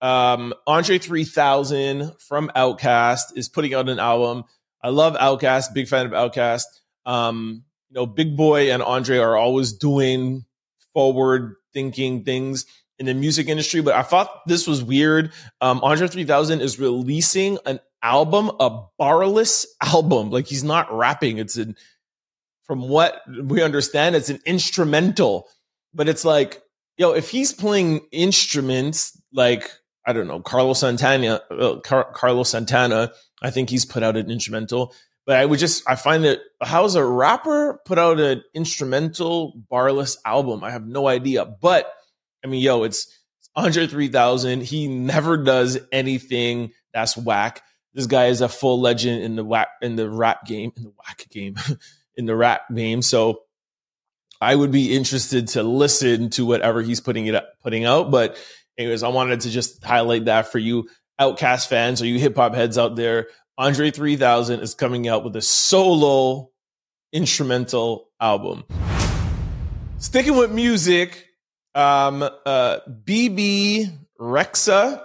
um, 0.00 0.54
Andre 0.68 0.98
3000 0.98 2.12
from 2.20 2.50
OutKast 2.54 3.36
is 3.36 3.48
putting 3.48 3.74
out 3.74 3.88
an 3.88 3.98
album. 3.98 4.44
I 4.80 4.90
love 4.90 5.14
OutKast, 5.14 5.74
big 5.74 5.88
fan 5.88 6.06
of 6.06 6.12
OutKast. 6.12 6.64
Um, 7.04 7.64
you 7.90 7.94
know, 7.96 8.06
Big 8.06 8.36
Boi 8.36 8.72
and 8.72 8.82
Andre 8.82 9.18
are 9.18 9.36
always 9.36 9.72
doing 9.72 10.44
forward 10.94 11.56
thinking 11.72 12.22
things 12.24 12.66
in 13.02 13.06
the 13.06 13.14
music 13.20 13.48
industry, 13.48 13.82
but 13.82 13.94
I 13.94 14.02
thought 14.02 14.46
this 14.46 14.64
was 14.68 14.84
weird. 14.84 15.32
Um, 15.60 15.80
Andre 15.82 16.06
3000 16.06 16.60
is 16.60 16.78
releasing 16.78 17.58
an 17.66 17.80
album, 18.00 18.52
a 18.60 18.84
barless 18.96 19.66
album. 19.82 20.30
Like 20.30 20.46
he's 20.46 20.62
not 20.62 20.92
rapping. 20.96 21.38
It's 21.38 21.56
an, 21.56 21.74
from 22.62 22.88
what 22.88 23.20
we 23.44 23.60
understand, 23.60 24.14
it's 24.14 24.30
an 24.30 24.38
instrumental, 24.46 25.48
but 25.92 26.08
it's 26.08 26.24
like, 26.24 26.62
yo, 26.96 27.10
if 27.12 27.28
he's 27.28 27.52
playing 27.52 28.02
instruments 28.12 29.20
like, 29.32 29.68
I 30.06 30.12
don't 30.12 30.28
know, 30.28 30.38
Carlos 30.40 30.78
Santana, 30.78 31.40
uh, 31.50 31.80
Car- 31.80 32.12
Carlos 32.14 32.50
Santana, 32.50 33.10
I 33.42 33.50
think 33.50 33.68
he's 33.68 33.84
put 33.84 34.04
out 34.04 34.16
an 34.16 34.30
instrumental. 34.30 34.94
but 35.26 35.36
I 35.36 35.44
would 35.44 35.58
just 35.58 35.82
I 35.90 35.96
find 35.96 36.22
that 36.22 36.38
how's 36.62 36.94
a 36.94 37.04
rapper 37.04 37.80
put 37.84 37.98
out 37.98 38.20
an 38.20 38.42
instrumental 38.54 39.54
barless 39.68 40.16
album? 40.24 40.62
I 40.62 40.70
have 40.70 40.86
no 40.86 41.08
idea. 41.08 41.44
But 41.44 41.92
I 42.44 42.48
mean, 42.48 42.60
yo, 42.60 42.82
it's 42.82 43.06
103,000. 43.54 44.62
He 44.62 44.88
never 44.88 45.36
does 45.36 45.78
anything 45.90 46.72
that's 46.92 47.16
whack. 47.16 47.62
This 47.94 48.06
guy 48.06 48.26
is 48.26 48.40
a 48.40 48.48
full 48.48 48.80
legend 48.80 49.22
in 49.22 49.36
the 49.36 49.44
whack 49.44 49.68
in 49.82 49.96
the 49.96 50.08
rap 50.08 50.46
game, 50.46 50.72
in 50.76 50.84
the 50.84 50.92
whack 50.96 51.26
game, 51.30 51.56
in 52.16 52.26
the 52.26 52.34
rap 52.34 52.62
game. 52.74 53.02
So 53.02 53.42
I 54.40 54.54
would 54.54 54.72
be 54.72 54.96
interested 54.96 55.48
to 55.48 55.62
listen 55.62 56.30
to 56.30 56.46
whatever 56.46 56.82
he's 56.82 57.00
putting 57.00 57.26
it 57.26 57.34
up, 57.34 57.48
putting 57.62 57.84
out. 57.84 58.10
But 58.10 58.36
anyways, 58.78 59.02
I 59.02 59.08
wanted 59.08 59.42
to 59.42 59.50
just 59.50 59.84
highlight 59.84 60.24
that 60.24 60.50
for 60.50 60.58
you 60.58 60.88
OutKast 61.20 61.68
fans 61.68 62.00
or 62.00 62.06
you 62.06 62.18
hip 62.18 62.36
hop 62.36 62.54
heads 62.54 62.78
out 62.78 62.96
there. 62.96 63.28
Andre 63.58 63.90
3000 63.90 64.60
is 64.60 64.74
coming 64.74 65.06
out 65.06 65.24
with 65.24 65.36
a 65.36 65.42
solo 65.42 66.50
instrumental 67.12 68.08
album. 68.18 68.64
Sticking 69.98 70.36
with 70.36 70.50
music, 70.50 71.28
um, 71.74 72.28
uh, 72.46 72.78
Bebe 73.04 73.88
Rexha. 74.20 75.02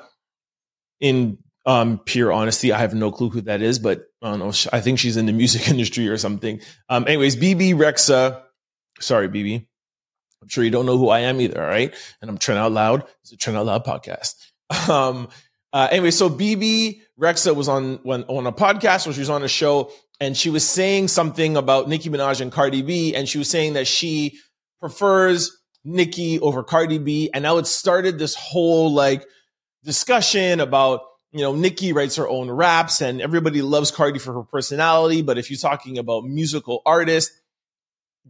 in 1.00 1.38
um, 1.66 2.00
pure 2.00 2.32
honesty, 2.32 2.72
I 2.72 2.80
have 2.80 2.94
no 2.94 3.12
clue 3.12 3.30
who 3.30 3.42
that 3.42 3.62
is, 3.62 3.78
but 3.78 4.06
I 4.22 4.30
don't 4.32 4.40
know. 4.40 4.54
I 4.72 4.80
think 4.80 5.00
she's 5.00 5.18
in 5.18 5.26
the 5.26 5.34
music 5.34 5.68
industry 5.70 6.08
or 6.08 6.18
something. 6.18 6.62
Um, 6.90 7.06
anyways, 7.08 7.36
Bebe 7.36 7.72
Rexha. 7.72 8.42
sorry, 9.00 9.28
BB. 9.28 9.66
I'm 10.42 10.48
sure 10.48 10.64
you 10.64 10.70
don't 10.70 10.86
know 10.86 10.98
who 10.98 11.10
I 11.10 11.22
am 11.22 11.42
either, 11.42 11.62
all 11.62 11.70
right? 11.70 11.94
And 12.22 12.30
I'm 12.30 12.38
Trent 12.38 12.60
Out 12.60 12.72
Loud. 12.72 13.04
It's 13.24 13.34
a 13.34 13.38
Trent 13.38 13.58
Out 13.58 13.66
Loud 13.66 13.86
podcast. 13.86 14.34
Um, 14.90 15.30
uh, 15.74 15.88
anyway, 15.92 16.12
so 16.12 16.28
Bebe 16.30 17.02
Rexha 17.20 17.56
was 17.56 17.68
on 17.68 18.00
when, 18.04 18.24
on 18.24 18.48
a 18.48 18.52
podcast 18.52 19.06
where 19.06 19.14
she 19.14 19.20
was 19.20 19.30
on 19.30 19.44
a 19.44 19.48
show 19.48 19.92
and 20.20 20.36
she 20.36 20.50
was 20.50 20.68
saying 20.68 21.10
something 21.10 21.56
about 21.56 21.88
Nicki 21.88 22.10
Minaj 22.10 22.42
and 22.42 22.52
Cardi 22.52 22.82
B, 22.82 23.14
and 23.16 23.30
she 23.30 23.38
was 23.38 23.50
saying 23.50 23.74
that 23.74 23.88
she 23.88 24.38
prefers 24.80 25.56
Nicki 25.88 26.40
over 26.40 26.64
Cardi 26.64 26.98
B, 26.98 27.30
and 27.34 27.44
now 27.44 27.58
it 27.58 27.66
started 27.66 28.20
this 28.20 28.36
whole 28.36 28.94
like 28.94 29.26
discussion 29.84 30.60
about 30.60 31.02
you 31.32 31.42
know 31.42 31.56
Nicki 31.56 31.94
writes 31.94 32.18
her 32.18 32.28
own 32.28 32.52
raps, 32.52 33.02
and 33.02 33.22
everybody 33.22 33.62
loves 33.62 33.90
Cardi 33.90 34.20
for 34.20 34.34
her 34.34 34.44
personality, 34.44 35.22
but 35.22 35.38
if 35.38 35.50
you're 35.50 35.58
talking 35.58 35.98
about 35.98 36.26
musical 36.26 36.82
artist, 36.86 37.32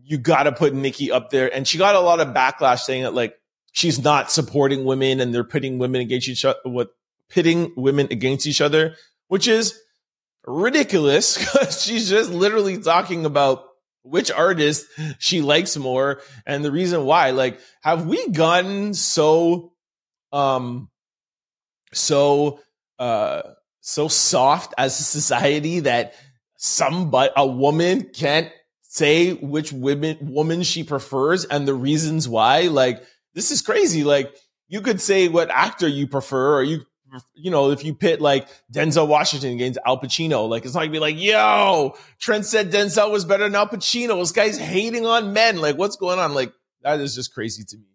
you 0.04 0.20
got 0.20 0.44
to 0.44 0.52
put 0.52 0.76
Nicki 0.76 1.12
up 1.12 1.32
there, 1.32 1.54
and 1.54 1.68
she 1.68 1.80
got 1.80 1.96
a 1.96 2.00
lot 2.00 2.20
of 2.20 2.28
backlash 2.30 2.82
saying 2.82 3.04
that 3.04 3.16
like 3.16 3.36
she's 3.72 4.04
not 4.04 4.32
supporting 4.32 4.86
women 4.86 5.20
and 5.20 5.34
they're 5.34 5.44
putting 5.44 5.80
women 5.80 6.02
against 6.02 6.30
each 6.30 6.46
other. 6.46 6.60
What 6.64 6.90
pitting 7.30 7.74
women 7.76 8.08
against 8.12 8.46
each 8.46 8.62
other, 8.62 8.96
which 9.30 9.48
is 9.48 9.80
ridiculous 10.46 11.38
because 11.40 11.82
she's 11.84 12.08
just 12.08 12.30
literally 12.30 12.78
talking 12.78 13.26
about 13.26 13.67
which 14.10 14.32
artist 14.32 14.86
she 15.20 15.42
likes 15.42 15.78
more 15.78 16.22
and 16.46 16.64
the 16.64 16.72
reason 16.72 17.06
why. 17.06 17.32
Like, 17.32 17.60
have 17.82 18.06
we 18.08 18.30
gotten 18.30 18.94
so, 18.94 19.74
um, 20.32 20.90
so, 21.94 22.60
uh, 23.00 23.42
so 23.82 24.08
soft 24.08 24.74
as 24.78 25.00
a 25.00 25.04
society 25.04 25.82
that 25.82 26.14
somebody, 26.58 27.32
a 27.36 27.46
woman 27.46 28.10
can't 28.14 28.52
say 28.82 29.34
which 29.34 29.72
women, 29.72 30.18
woman 30.22 30.64
she 30.64 30.84
prefers 30.84 31.46
and 31.46 31.68
the 31.68 31.74
reasons 31.74 32.28
why? 32.28 32.64
Like, 32.64 33.04
this 33.34 33.52
is 33.52 33.62
crazy. 33.62 34.04
Like, 34.04 34.36
you 34.68 34.82
could 34.82 35.00
say 35.00 35.28
what 35.28 35.50
actor 35.50 35.88
you 35.88 36.08
prefer, 36.08 36.56
or 36.58 36.64
you 36.64 36.82
you 37.36 37.52
know, 37.52 37.72
if 37.72 37.84
you 37.86 37.94
pit 37.94 38.22
like 38.22 38.48
Denzel 38.72 39.08
Washington 39.08 39.54
against 39.54 39.80
Al 39.86 40.00
Pacino, 40.00 40.48
like 40.48 40.66
it's 40.66 40.74
not 40.74 40.82
gonna 40.82 40.92
be 40.92 41.00
like, 41.00 41.20
yo, 41.20 41.96
Trent 42.20 42.46
said 42.46 42.72
Denzel 42.72 43.12
was 43.12 43.26
better 43.26 43.44
than 43.44 43.56
Al 43.56 43.68
Pacino. 43.68 44.20
This 44.20 44.32
guy's 44.32 44.58
hating 44.58 45.06
on 45.06 45.34
men. 45.34 45.58
Like, 45.58 45.78
what's 45.78 45.96
going 45.96 46.20
on? 46.20 46.34
Like, 46.34 46.52
that 46.82 47.00
is 47.00 47.16
just 47.16 47.34
crazy 47.34 47.64
to 47.64 47.78
me. 47.78 47.86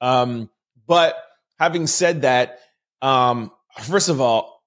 Um, 0.00 0.50
but 0.86 1.16
having 1.58 1.86
said 1.86 2.22
that, 2.22 2.58
um, 3.02 3.50
first 3.82 4.08
of 4.08 4.20
all, 4.20 4.62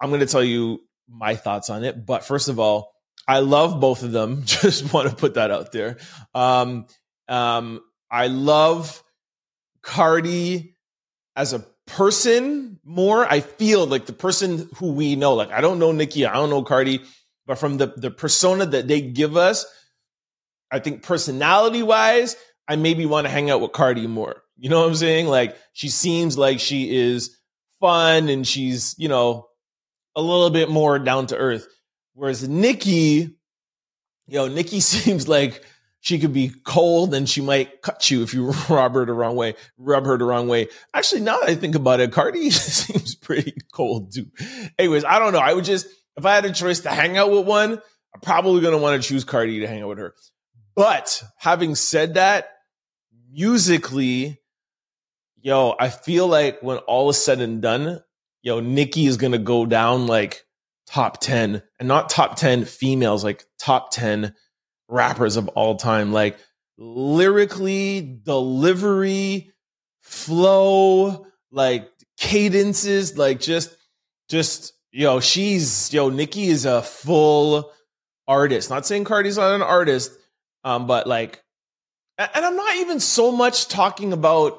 I'm 0.00 0.10
gonna 0.10 0.26
tell 0.26 0.44
you 0.44 0.80
my 1.08 1.34
thoughts 1.34 1.70
on 1.70 1.84
it. 1.84 2.04
But 2.04 2.24
first 2.24 2.48
of 2.48 2.58
all, 2.58 2.92
I 3.26 3.40
love 3.40 3.80
both 3.80 4.02
of 4.02 4.12
them. 4.12 4.42
Just 4.46 4.92
want 4.92 5.08
to 5.10 5.16
put 5.16 5.34
that 5.34 5.50
out 5.50 5.72
there. 5.72 5.98
Um, 6.34 6.86
um, 7.28 7.80
I 8.10 8.28
love 8.28 9.02
Cardi 9.82 10.74
as 11.36 11.52
a 11.52 11.64
person 11.88 12.78
more. 12.84 13.26
I 13.30 13.40
feel 13.40 13.86
like 13.86 14.06
the 14.06 14.12
person 14.12 14.68
who 14.76 14.92
we 14.92 15.16
know, 15.16 15.34
like 15.34 15.50
I 15.50 15.60
don't 15.60 15.78
know 15.78 15.92
Nicki, 15.92 16.26
I 16.26 16.34
don't 16.34 16.50
know 16.50 16.62
Cardi, 16.62 17.02
but 17.46 17.58
from 17.58 17.78
the 17.78 17.88
the 17.96 18.10
persona 18.10 18.66
that 18.66 18.86
they 18.86 19.00
give 19.00 19.36
us, 19.36 19.66
I 20.70 20.78
think 20.78 21.02
personality 21.02 21.82
wise, 21.82 22.36
I 22.68 22.76
maybe 22.76 23.06
want 23.06 23.26
to 23.26 23.30
hang 23.30 23.50
out 23.50 23.60
with 23.60 23.72
Cardi 23.72 24.06
more. 24.06 24.42
You 24.56 24.68
know 24.68 24.80
what 24.80 24.88
I'm 24.88 24.94
saying? 24.94 25.26
Like 25.26 25.56
she 25.72 25.88
seems 25.88 26.36
like 26.36 26.60
she 26.60 26.96
is 26.96 27.36
fun 27.80 28.28
and 28.28 28.46
she's, 28.46 28.94
you 28.98 29.08
know, 29.08 29.48
a 30.14 30.22
little 30.22 30.50
bit 30.50 30.68
more 30.68 30.98
down 30.98 31.26
to 31.28 31.36
earth. 31.36 31.66
Whereas 32.14 32.48
Nicki, 32.48 33.36
you 34.26 34.34
know, 34.34 34.48
Nicki 34.48 34.80
seems 34.80 35.28
like 35.28 35.64
she 36.00 36.18
could 36.18 36.32
be 36.32 36.52
cold 36.64 37.14
and 37.14 37.28
she 37.28 37.40
might 37.40 37.82
cut 37.82 38.10
you 38.10 38.22
if 38.22 38.32
you 38.32 38.50
rub 38.68 38.94
her 38.94 39.04
the 39.04 39.12
wrong 39.12 39.36
way, 39.36 39.54
rub 39.76 40.06
her 40.06 40.16
the 40.16 40.24
wrong 40.24 40.48
way. 40.48 40.68
Actually, 40.94 41.22
now 41.22 41.40
that 41.40 41.48
I 41.48 41.54
think 41.54 41.74
about 41.74 42.00
it, 42.00 42.12
Cardi 42.12 42.50
seems 42.50 43.14
pretty 43.14 43.54
cold 43.72 44.12
too. 44.12 44.26
Anyways, 44.78 45.04
I 45.04 45.18
don't 45.18 45.32
know. 45.32 45.38
I 45.40 45.52
would 45.52 45.64
just, 45.64 45.86
if 46.16 46.24
I 46.24 46.34
had 46.34 46.44
a 46.44 46.52
choice 46.52 46.80
to 46.80 46.90
hang 46.90 47.16
out 47.16 47.30
with 47.30 47.46
one, 47.46 47.72
I'm 47.72 48.20
probably 48.22 48.60
going 48.60 48.72
to 48.72 48.82
want 48.82 49.02
to 49.02 49.08
choose 49.08 49.24
Cardi 49.24 49.60
to 49.60 49.66
hang 49.66 49.82
out 49.82 49.88
with 49.88 49.98
her. 49.98 50.14
But 50.74 51.22
having 51.36 51.74
said 51.74 52.14
that, 52.14 52.50
musically, 53.30 54.40
yo, 55.36 55.74
I 55.78 55.90
feel 55.90 56.26
like 56.26 56.60
when 56.60 56.78
all 56.78 57.10
is 57.10 57.22
said 57.22 57.40
and 57.40 57.60
done, 57.60 58.00
yo, 58.42 58.60
Nicki 58.60 59.06
is 59.06 59.16
going 59.16 59.32
to 59.32 59.38
go 59.38 59.66
down 59.66 60.06
like 60.06 60.44
top 60.86 61.20
10 61.20 61.62
and 61.78 61.88
not 61.88 62.08
top 62.10 62.36
10 62.36 62.64
females, 62.64 63.24
like 63.24 63.44
top 63.58 63.90
10 63.90 64.34
rappers 64.88 65.36
of 65.36 65.48
all 65.48 65.76
time. 65.76 66.12
Like 66.12 66.38
lyrically, 66.76 68.00
delivery, 68.00 69.52
flow, 70.00 71.26
like 71.50 71.88
cadences, 72.18 73.16
like 73.16 73.40
just, 73.40 73.74
just, 74.28 74.72
yo, 74.90 75.20
she's, 75.20 75.92
yo, 75.92 76.08
Nicki 76.08 76.48
is 76.48 76.64
a 76.64 76.82
full 76.82 77.72
artist. 78.26 78.70
Not 78.70 78.86
saying 78.86 79.04
Cardi's 79.04 79.36
not 79.36 79.54
an 79.54 79.62
artist, 79.62 80.12
um, 80.64 80.86
but 80.86 81.06
like, 81.06 81.42
and 82.18 82.44
I'm 82.44 82.56
not 82.56 82.76
even 82.76 82.98
so 83.00 83.30
much 83.30 83.68
talking 83.68 84.12
about 84.12 84.58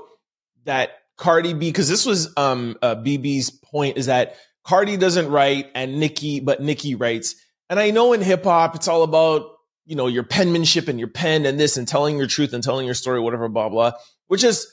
that 0.63 0.91
Cardi 1.17 1.53
B, 1.53 1.69
because 1.69 1.89
this 1.89 2.05
was 2.05 2.33
um 2.37 2.77
uh, 2.81 2.95
Bebe's 2.95 3.49
point 3.49 3.97
is 3.97 4.05
that 4.05 4.37
Cardi 4.63 4.95
doesn't 4.95 5.29
write 5.29 5.67
and 5.75 5.99
Nicki, 5.99 6.39
but 6.39 6.61
Nicki 6.61 6.95
writes. 6.95 7.35
And 7.69 7.77
I 7.77 7.91
know 7.91 8.13
in 8.13 8.21
hip 8.21 8.45
hop, 8.45 8.75
it's 8.75 8.87
all 8.87 9.03
about 9.03 9.49
you 9.89 9.95
know, 9.95 10.05
your 10.05 10.21
penmanship 10.21 10.87
and 10.87 10.99
your 10.99 11.07
pen 11.07 11.47
and 11.47 11.59
this 11.59 11.75
and 11.75 11.87
telling 11.87 12.15
your 12.15 12.27
truth 12.27 12.53
and 12.53 12.63
telling 12.63 12.85
your 12.85 12.93
story, 12.93 13.19
whatever, 13.19 13.49
blah, 13.49 13.69
blah, 13.69 13.91
which 14.27 14.43
is 14.43 14.71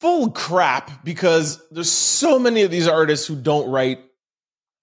full 0.00 0.30
crap 0.32 1.02
because 1.02 1.66
there's 1.70 1.90
so 1.90 2.38
many 2.38 2.60
of 2.60 2.70
these 2.70 2.86
artists 2.86 3.26
who 3.26 3.36
don't 3.36 3.70
write. 3.70 4.00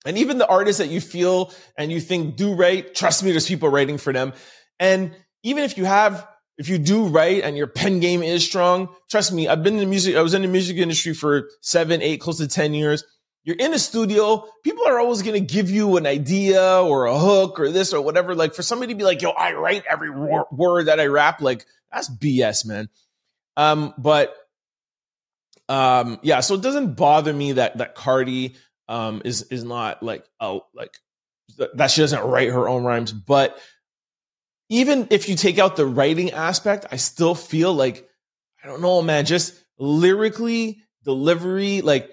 And 0.04 0.18
even 0.18 0.40
the 0.40 0.48
artists 0.48 0.80
that 0.80 0.90
you 0.90 1.00
feel 1.00 1.54
and 1.78 1.92
you 1.92 2.02
think 2.02 2.36
do 2.36 2.56
write, 2.56 2.96
trust 2.96 3.24
me, 3.24 3.30
there's 3.30 3.48
people 3.48 3.70
writing 3.70 4.00
for 4.00 4.12
them. 4.12 4.34
And 4.80 5.16
even 5.44 5.64
if 5.64 5.78
you 5.78 5.86
have, 5.86 6.28
if 6.58 6.70
you 6.70 6.80
do 6.80 7.06
write 7.06 7.44
and 7.44 7.56
your 7.56 7.68
pen 7.68 8.00
game 8.00 8.24
is 8.24 8.44
strong, 8.44 8.90
trust 9.12 9.32
me, 9.32 9.48
I've 9.48 9.62
been 9.62 9.76
in 9.76 9.82
the 9.82 9.86
music, 9.86 10.16
I 10.16 10.24
was 10.24 10.34
in 10.34 10.42
the 10.42 10.48
music 10.48 10.78
industry 10.78 11.14
for 11.14 11.50
seven, 11.62 12.02
eight, 12.02 12.20
close 12.20 12.40
to 12.40 12.48
10 12.48 12.74
years 12.74 13.04
you're 13.48 13.56
in 13.56 13.74
a 13.74 13.80
studio, 13.80 14.46
people 14.62 14.86
are 14.86 15.00
always 15.00 15.22
going 15.22 15.34
to 15.34 15.54
give 15.54 15.72
you 15.72 15.96
an 15.96 16.06
idea 16.06 16.82
or 16.82 17.06
a 17.06 17.18
hook 17.18 17.62
or 17.62 17.72
this 17.72 17.94
or 17.94 18.02
whatever. 18.02 18.36
Like 18.36 18.54
for 18.54 18.62
somebody 18.62 18.92
to 18.92 18.98
be 18.98 19.06
like, 19.06 19.22
yo, 19.22 19.30
I 19.30 19.54
write 19.54 19.86
every 19.90 20.10
word 20.10 20.88
that 20.88 21.00
I 21.00 21.06
rap, 21.06 21.40
like 21.40 21.66
that's 21.90 22.10
BS, 22.10 22.66
man. 22.66 22.90
Um, 23.56 23.94
but 23.98 24.36
um, 25.70 26.20
yeah, 26.24 26.42
so 26.42 26.56
it 26.56 26.62
doesn't 26.62 26.96
bother 26.96 27.32
me 27.32 27.54
that 27.54 27.78
that 27.78 27.96
Cardi 27.96 28.56
um 28.90 29.22
is 29.24 29.44
is 29.44 29.64
not 29.64 30.04
like 30.04 30.26
oh 30.42 30.66
like 30.76 30.94
that 31.76 31.90
she 31.90 32.02
doesn't 32.02 32.26
write 32.26 32.50
her 32.50 32.68
own 32.68 32.84
rhymes, 32.84 33.14
but 33.14 33.58
even 34.68 35.08
if 35.10 35.30
you 35.30 35.38
take 35.38 35.58
out 35.58 35.78
the 35.78 35.86
writing 35.86 36.32
aspect, 36.32 36.86
I 36.92 36.98
still 36.98 37.34
feel 37.34 37.74
like 37.74 38.10
I 38.62 38.68
don't 38.68 38.82
know, 38.82 39.02
man, 39.02 39.26
just 39.26 39.54
lyrically, 39.78 40.82
delivery, 41.06 41.80
like 41.80 42.12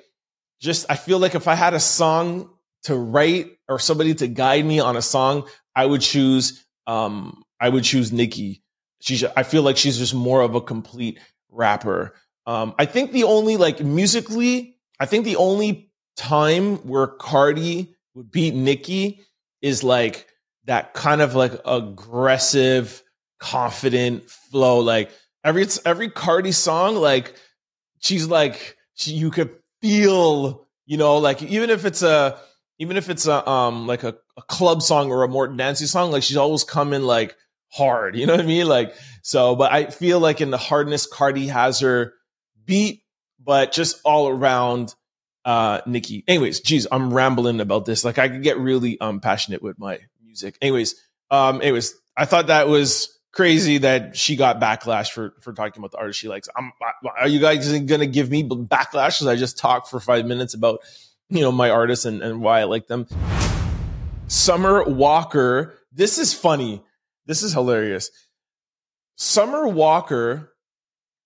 just 0.64 0.87
I 0.88 0.97
feel 0.97 1.18
like 1.18 1.35
if 1.35 1.47
I 1.47 1.54
had 1.54 1.75
a 1.75 1.80
song 1.80 2.50
to 2.85 2.97
write 2.97 3.50
or 3.68 3.78
somebody 3.78 4.14
to 4.14 4.26
guide 4.26 4.64
me 4.64 4.80
on 4.80 4.97
a 4.97 5.02
song, 5.02 5.47
I 5.76 5.85
would 5.87 6.00
choose 6.00 6.64
um 6.87 7.44
I 7.61 7.68
would 7.68 7.85
choose 7.85 8.12
Nicki. 8.12 8.62
She's 9.00 9.23
I 9.37 9.42
feel 9.42 9.62
like 9.62 9.76
she's 9.76 9.99
just 9.99 10.14
more 10.14 10.40
of 10.40 10.54
a 10.54 10.61
complete 10.61 11.21
rapper. 11.50 12.14
Um 12.47 12.75
I 12.78 12.87
think 12.87 13.12
the 13.12 13.25
only 13.25 13.59
like 13.59 13.80
musically, 13.80 14.78
I 14.99 15.06
think 15.06 15.26
the 15.26 15.37
only 15.37 15.92
time 16.16 16.76
where 16.88 17.06
Cardi 17.06 17.94
would 18.14 18.30
beat 18.30 18.54
Nicki 18.54 19.21
is 19.61 19.85
like 19.85 20.26
that 20.64 20.94
kind 20.94 21.21
of 21.21 21.35
like 21.35 21.52
aggressive, 21.66 23.02
confident 23.38 24.30
flow. 24.30 24.80
Like 24.80 25.11
every 25.44 25.66
every 25.85 26.09
Cardi 26.09 26.52
song, 26.52 26.97
like 26.97 27.35
she's 28.00 28.26
like 28.26 28.78
she, 28.94 29.12
you 29.12 29.30
could 29.30 29.50
feel, 29.85 30.67
you 30.87 30.97
know, 30.97 31.19
like 31.19 31.43
even 31.43 31.69
if 31.69 31.85
it's 31.85 32.03
a 32.03 32.38
even 32.79 32.97
if 32.97 33.11
it's 33.11 33.26
a 33.26 33.47
um 33.49 33.87
like 33.87 34.03
a, 34.03 34.17
a 34.38 34.43
club 34.43 34.81
song 34.81 35.11
or 35.11 35.25
a 35.25 35.29
more 35.29 35.47
dancey 35.47 35.85
song, 35.85 36.11
like 36.11 36.23
she's 36.23 36.38
always 36.38 36.64
coming 36.64 37.03
like 37.03 37.37
hard. 37.71 38.17
You 38.17 38.26
know 38.26 38.33
what 38.33 38.45
I 38.45 38.47
mean? 38.47 38.67
Like 38.67 38.95
so, 39.23 39.55
but 39.57 39.73
I 39.73 39.87
feel 39.91 40.21
like 40.21 40.41
in 40.41 40.50
the 40.50 40.57
hardness, 40.57 41.07
Cardi 41.07 41.49
has 41.49 41.81
her 41.81 42.14
beat, 42.64 43.03
but 43.38 43.73
just 43.73 44.00
all 44.05 44.29
around 44.29 44.95
uh 45.45 45.83
Nicki. 45.85 46.25
Anyways, 46.26 46.61
geez, 46.61 46.87
I'm 46.91 47.12
rambling 47.12 47.61
about 47.61 47.85
this. 47.85 48.07
Like 48.07 48.19
I 48.19 48.31
could 48.31 48.43
get 48.43 48.59
really 48.59 48.99
um 49.00 49.21
passionate 49.21 49.61
with 49.62 49.79
my 49.79 49.99
music. 50.25 50.57
Anyways, 50.62 50.95
um, 51.31 51.61
anyways, 51.61 51.95
I 52.17 52.25
thought 52.25 52.47
that 52.47 52.69
was 52.69 53.13
crazy 53.35 53.79
that 53.79 54.17
she 54.17 54.37
got 54.37 54.61
backlash 54.61 55.11
for 55.11 55.35
for 55.41 55.53
talking 55.53 55.81
about 55.81 55.91
the 55.91 55.99
artist 55.99 56.19
she 56.19 56.29
likes. 56.29 56.49
I'm, 56.57 56.73
are 57.19 57.29
you 57.29 57.41
guys 57.41 57.71
going 57.71 58.00
to 58.00 58.07
give 58.07 58.31
me 58.31 58.45
backlash 58.45 59.21
as 59.21 59.26
I 59.26 59.37
just 59.37 59.59
talk 59.59 59.88
for 59.88 60.00
five 60.00 60.25
minutes 60.25 60.55
about 60.55 60.81
you 61.29 61.41
know 61.41 61.53
my 61.53 61.71
artists 61.71 62.05
and, 62.05 62.23
and 62.23 62.41
why 62.41 62.61
I 62.61 62.64
like 62.64 62.87
them? 62.87 63.07
Summer 64.29 64.85
Walker. 64.85 65.79
This 65.93 66.19
is 66.19 66.35
funny. 66.35 66.83
This 67.26 67.43
is 67.43 67.53
hilarious. 67.53 68.11
Summer 69.17 69.69
Walker 69.69 70.53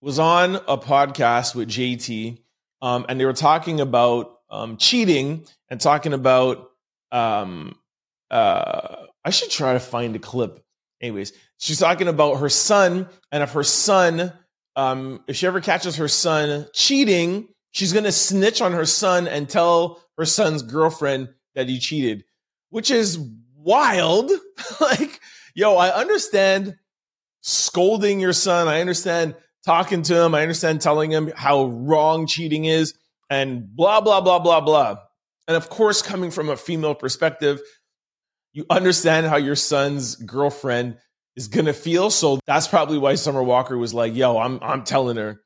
was 0.00 0.18
on 0.18 0.56
a 0.56 0.76
podcast 0.76 1.54
with 1.54 1.68
JT, 1.68 2.38
um, 2.82 3.06
and 3.08 3.18
they 3.18 3.24
were 3.24 3.32
talking 3.32 3.80
about 3.80 4.38
um, 4.50 4.76
cheating 4.76 5.46
and 5.68 5.80
talking 5.80 6.12
about. 6.12 6.70
Um, 7.10 7.76
uh, 8.30 9.06
I 9.24 9.30
should 9.30 9.50
try 9.50 9.72
to 9.72 9.80
find 9.80 10.14
a 10.16 10.18
clip. 10.18 10.62
Anyways, 11.00 11.32
she's 11.58 11.78
talking 11.78 12.08
about 12.08 12.36
her 12.36 12.48
son, 12.48 13.08
and 13.30 13.42
if 13.42 13.52
her 13.52 13.62
son, 13.62 14.32
um, 14.76 15.22
if 15.28 15.36
she 15.36 15.46
ever 15.46 15.60
catches 15.60 15.96
her 15.96 16.08
son 16.08 16.66
cheating, 16.74 17.48
she's 17.70 17.92
gonna 17.92 18.12
snitch 18.12 18.60
on 18.60 18.72
her 18.72 18.86
son 18.86 19.28
and 19.28 19.48
tell 19.48 20.02
her 20.16 20.24
son's 20.24 20.62
girlfriend 20.62 21.28
that 21.54 21.68
he 21.68 21.78
cheated, 21.78 22.24
which 22.70 22.90
is 22.90 23.18
wild. 23.56 24.30
like, 24.80 25.20
yo, 25.54 25.76
I 25.76 25.94
understand 25.94 26.76
scolding 27.40 28.20
your 28.20 28.32
son. 28.32 28.68
I 28.68 28.80
understand 28.80 29.34
talking 29.64 30.02
to 30.02 30.22
him. 30.22 30.34
I 30.34 30.42
understand 30.42 30.80
telling 30.80 31.10
him 31.10 31.32
how 31.36 31.66
wrong 31.66 32.26
cheating 32.26 32.64
is 32.64 32.94
and 33.30 33.74
blah, 33.74 34.00
blah, 34.00 34.20
blah, 34.20 34.38
blah, 34.38 34.60
blah. 34.60 34.96
And 35.46 35.56
of 35.56 35.68
course, 35.68 36.02
coming 36.02 36.30
from 36.30 36.48
a 36.48 36.56
female 36.56 36.94
perspective, 36.94 37.60
you 38.52 38.66
understand 38.70 39.26
how 39.26 39.36
your 39.36 39.56
son's 39.56 40.16
girlfriend 40.16 40.96
is 41.36 41.48
gonna 41.48 41.72
feel. 41.72 42.10
So 42.10 42.40
that's 42.46 42.68
probably 42.68 42.98
why 42.98 43.14
Summer 43.14 43.42
Walker 43.42 43.78
was 43.78 43.94
like, 43.94 44.14
yo, 44.14 44.38
I'm 44.38 44.58
I'm 44.62 44.84
telling 44.84 45.16
her. 45.16 45.40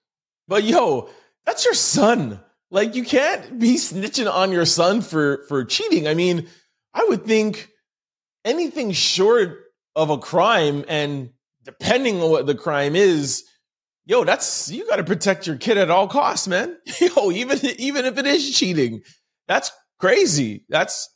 But 0.49 0.65
yo, 0.65 1.09
that's 1.45 1.65
your 1.65 1.75
son. 1.75 2.41
Like 2.71 2.95
you 2.95 3.05
can't 3.05 3.59
be 3.59 3.75
snitching 3.75 4.33
on 4.33 4.53
your 4.53 4.67
son 4.67 5.03
for 5.03 5.45
for 5.49 5.65
cheating. 5.65 6.09
I 6.09 6.15
mean, 6.15 6.49
I 6.95 7.05
would 7.09 7.25
think 7.25 7.69
anything 8.45 8.93
short 8.93 9.59
of 9.95 10.11
a 10.11 10.19
crime 10.19 10.85
and 10.89 11.31
depending 11.65 12.21
on 12.21 12.31
what 12.31 12.47
the 12.47 12.55
crime 12.55 12.97
is, 12.97 13.45
yo, 14.05 14.25
that's 14.25 14.71
you 14.71 14.87
got 14.89 14.97
to 14.97 15.05
protect 15.05 15.47
your 15.47 15.57
kid 15.57 15.79
at 15.79 15.91
all 15.91 16.09
costs, 16.09 16.49
man. 16.49 16.77
Yo, 17.01 17.31
even 17.31 17.59
even 17.79 18.05
if 18.05 18.19
it 18.19 18.27
is 18.27 18.57
cheating, 18.57 19.03
that's 19.49 19.71
crazy. 19.99 20.65
That's 20.69 21.09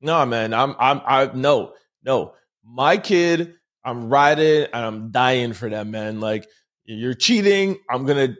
no, 0.00 0.24
man. 0.26 0.54
I'm 0.54 0.74
I'm 0.78 1.00
I 1.04 1.30
no 1.34 1.72
no. 2.04 2.34
My 2.64 2.96
kid, 2.96 3.54
I'm 3.84 4.08
riding 4.08 4.66
and 4.72 4.84
I'm 4.84 5.10
dying 5.10 5.52
for 5.52 5.68
that, 5.68 5.86
man. 5.86 6.20
Like 6.20 6.48
you're 6.84 7.14
cheating. 7.14 7.78
I'm 7.90 8.06
gonna 8.06 8.36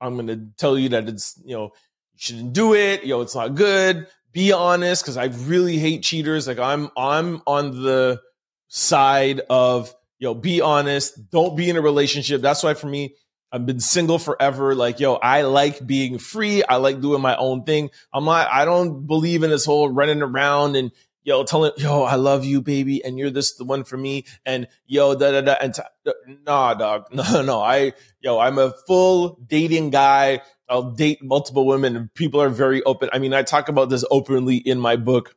I'm 0.00 0.16
gonna 0.16 0.48
tell 0.56 0.78
you 0.78 0.90
that 0.90 1.08
it's 1.08 1.40
you 1.44 1.56
know 1.56 1.64
you 2.12 2.18
shouldn't 2.18 2.52
do 2.52 2.74
it. 2.74 3.04
Yo, 3.04 3.20
it's 3.20 3.34
not 3.34 3.54
good. 3.54 4.06
Be 4.32 4.52
honest, 4.52 5.02
because 5.02 5.16
I 5.16 5.26
really 5.26 5.78
hate 5.78 6.02
cheaters. 6.02 6.46
Like 6.46 6.58
I'm 6.58 6.90
I'm 6.96 7.42
on 7.46 7.82
the 7.82 8.20
side 8.68 9.40
of 9.48 9.94
yo, 10.18 10.34
be 10.34 10.60
honest. 10.60 11.30
Don't 11.30 11.56
be 11.56 11.70
in 11.70 11.76
a 11.76 11.80
relationship. 11.80 12.40
That's 12.42 12.62
why 12.62 12.74
for 12.74 12.86
me, 12.88 13.14
I've 13.50 13.64
been 13.64 13.80
single 13.80 14.18
forever. 14.18 14.74
Like, 14.74 15.00
yo, 15.00 15.14
I 15.14 15.42
like 15.42 15.86
being 15.86 16.18
free. 16.18 16.62
I 16.62 16.76
like 16.76 17.00
doing 17.00 17.22
my 17.22 17.36
own 17.36 17.64
thing. 17.64 17.90
I'm 18.12 18.24
not, 18.24 18.48
I 18.50 18.64
don't 18.64 19.06
believe 19.06 19.42
in 19.42 19.50
this 19.50 19.64
whole 19.64 19.88
running 19.88 20.22
around 20.22 20.76
and, 20.76 20.92
yo, 21.28 21.44
telling, 21.44 21.72
yo, 21.76 22.04
I 22.04 22.14
love 22.14 22.46
you, 22.46 22.62
baby. 22.62 23.04
And 23.04 23.18
you're 23.18 23.28
this, 23.28 23.54
the 23.56 23.64
one 23.64 23.84
for 23.84 23.98
me. 23.98 24.24
And 24.46 24.66
yo, 24.86 25.14
da, 25.14 25.30
da, 25.30 25.42
da. 25.42 25.56
And 25.60 25.74
t- 25.74 26.12
nah, 26.46 26.72
dog. 26.72 27.04
No, 27.12 27.42
no. 27.42 27.60
I, 27.60 27.92
yo, 28.20 28.38
I'm 28.38 28.58
a 28.58 28.72
full 28.86 29.38
dating 29.46 29.90
guy. 29.90 30.40
I'll 30.70 30.90
date 30.90 31.22
multiple 31.22 31.66
women 31.66 31.96
and 31.96 32.14
people 32.14 32.40
are 32.40 32.48
very 32.48 32.82
open. 32.84 33.10
I 33.12 33.18
mean, 33.18 33.34
I 33.34 33.42
talk 33.42 33.68
about 33.68 33.90
this 33.90 34.06
openly 34.10 34.56
in 34.56 34.80
my 34.80 34.96
book, 34.96 35.34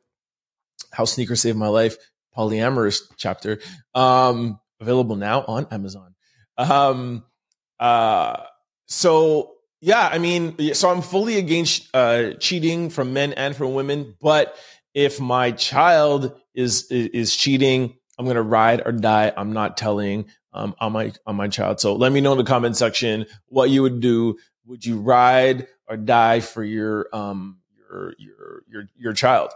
How 0.94 1.04
Sneakers 1.04 1.42
Saved 1.42 1.58
My 1.58 1.68
Life, 1.68 1.98
polyamorous 2.38 3.02
chapter. 3.18 3.60
Um, 3.94 4.62
available 4.80 5.18
now 5.18 5.44
on 5.46 5.68
Amazon. 5.72 6.16
Um, 6.58 7.26
uh, 7.82 8.44
so 8.86 9.56
yeah, 9.82 10.08
I 10.08 10.20
mean, 10.20 10.74
so 10.74 10.90
I'm 10.90 11.02
fully 11.02 11.38
against 11.38 11.90
uh, 11.94 12.34
cheating 12.40 12.90
from 12.92 13.14
men 13.14 13.34
and 13.34 13.56
from 13.56 13.74
women. 13.74 14.16
But 14.22 14.56
if 14.94 15.20
my 15.20 15.52
child 15.52 16.40
is 16.54 16.86
is 16.92 17.36
cheating, 17.36 17.96
I'm 18.18 18.26
gonna 18.26 18.42
ride 18.42 18.82
or 18.86 18.92
die. 18.92 19.32
I'm 19.36 19.54
not 19.54 19.78
telling 19.78 20.26
um, 20.54 20.76
on 20.80 20.92
my 20.92 21.14
on 21.26 21.36
my 21.36 21.48
child. 21.48 21.80
So 21.80 21.96
let 21.96 22.12
me 22.12 22.22
know 22.22 22.34
in 22.34 22.38
the 22.38 22.44
comment 22.44 22.78
section 22.78 23.26
what 23.48 23.70
you 23.70 23.82
would 23.82 24.00
do. 24.00 24.38
Would 24.66 24.86
you 24.86 25.00
ride 25.00 25.68
or 25.88 25.98
die 25.98 26.40
for 26.40 26.64
your 26.64 27.08
um 27.14 27.60
your 27.78 28.14
your 28.18 28.64
your 28.68 28.84
your 28.98 29.14
child? 29.14 29.52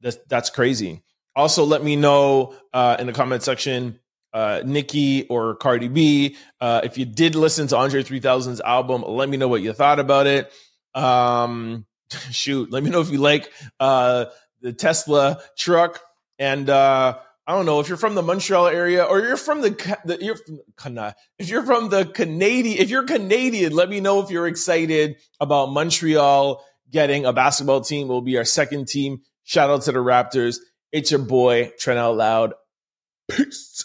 That's 0.00 0.18
that's 0.28 0.50
crazy. 0.50 1.02
Also, 1.36 1.64
let 1.64 1.82
me 1.82 1.96
know 1.96 2.54
uh, 2.72 2.96
in 3.00 3.06
the 3.08 3.12
comment 3.12 3.42
section 3.42 3.98
uh, 4.34 4.62
Nicki 4.64 5.26
or 5.28 5.54
Cardi 5.54 5.88
B. 5.88 6.36
Uh, 6.60 6.80
if 6.84 6.98
you 6.98 7.04
did 7.04 7.36
listen 7.36 7.68
to 7.68 7.76
Andre 7.76 8.02
3000's 8.02 8.60
album, 8.60 9.02
let 9.06 9.28
me 9.28 9.36
know 9.36 9.48
what 9.48 9.62
you 9.62 9.72
thought 9.72 10.00
about 10.00 10.26
it. 10.26 10.52
Um, 10.94 11.86
shoot, 12.30 12.70
let 12.70 12.82
me 12.82 12.90
know 12.90 13.00
if 13.00 13.10
you 13.10 13.18
like 13.18 13.50
uh, 13.80 14.26
the 14.64 14.72
Tesla 14.72 15.40
truck. 15.56 16.00
And 16.38 16.68
uh, 16.68 17.18
I 17.46 17.54
don't 17.54 17.66
know 17.66 17.78
if 17.78 17.88
you're 17.88 17.98
from 17.98 18.14
the 18.16 18.22
Montreal 18.22 18.66
area 18.66 19.04
or 19.04 19.20
you're 19.20 19.36
from 19.36 19.60
the, 19.60 19.70
the 20.04 20.18
you're 20.20 20.36
from, 20.36 20.98
if 21.38 21.48
you're 21.48 21.62
from 21.62 21.90
the 21.90 22.06
Canadian, 22.06 22.78
if 22.78 22.90
you're 22.90 23.04
Canadian, 23.04 23.72
let 23.74 23.88
me 23.88 24.00
know 24.00 24.22
if 24.22 24.30
you're 24.30 24.48
excited 24.48 25.16
about 25.38 25.70
Montreal 25.70 26.64
getting 26.90 27.26
a 27.26 27.32
basketball 27.32 27.82
team. 27.82 28.08
Will 28.08 28.22
be 28.22 28.38
our 28.38 28.44
second 28.44 28.88
team. 28.88 29.20
Shout 29.44 29.70
out 29.70 29.82
to 29.82 29.92
the 29.92 29.98
Raptors. 29.98 30.56
It's 30.90 31.10
your 31.10 31.20
boy 31.20 31.72
Trent 31.78 31.98
Out 31.98 32.16
Loud. 32.16 32.54
Peace. 33.30 33.84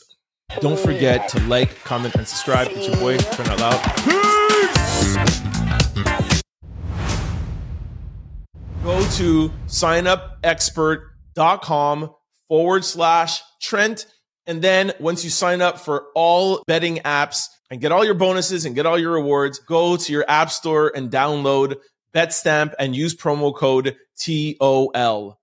Don't 0.61 0.79
forget 0.79 1.29
to 1.29 1.39
like, 1.41 1.83
comment, 1.83 2.15
and 2.15 2.27
subscribe. 2.27 2.69
It's 2.71 2.87
your 2.87 2.97
boy, 2.97 3.17
Trent 3.17 3.49
Out 3.51 3.59
Loud. 3.59 4.28
Go 8.83 8.99
to 9.17 9.51
signupexpert.com 9.67 12.15
forward 12.47 12.85
slash 12.85 13.41
Trent. 13.61 14.05
And 14.47 14.61
then 14.61 14.93
once 14.99 15.23
you 15.23 15.29
sign 15.29 15.61
up 15.61 15.79
for 15.79 16.05
all 16.15 16.63
betting 16.65 16.97
apps 16.99 17.47
and 17.69 17.81
get 17.81 17.91
all 17.91 18.03
your 18.03 18.15
bonuses 18.15 18.65
and 18.65 18.75
get 18.75 18.85
all 18.85 18.97
your 18.97 19.11
rewards, 19.11 19.59
go 19.59 19.97
to 19.97 20.11
your 20.11 20.25
app 20.27 20.49
store 20.49 20.91
and 20.95 21.11
download 21.11 21.75
BetStamp 22.13 22.73
and 22.79 22.95
use 22.95 23.15
promo 23.15 23.55
code 23.55 23.95
TOL. 24.17 25.38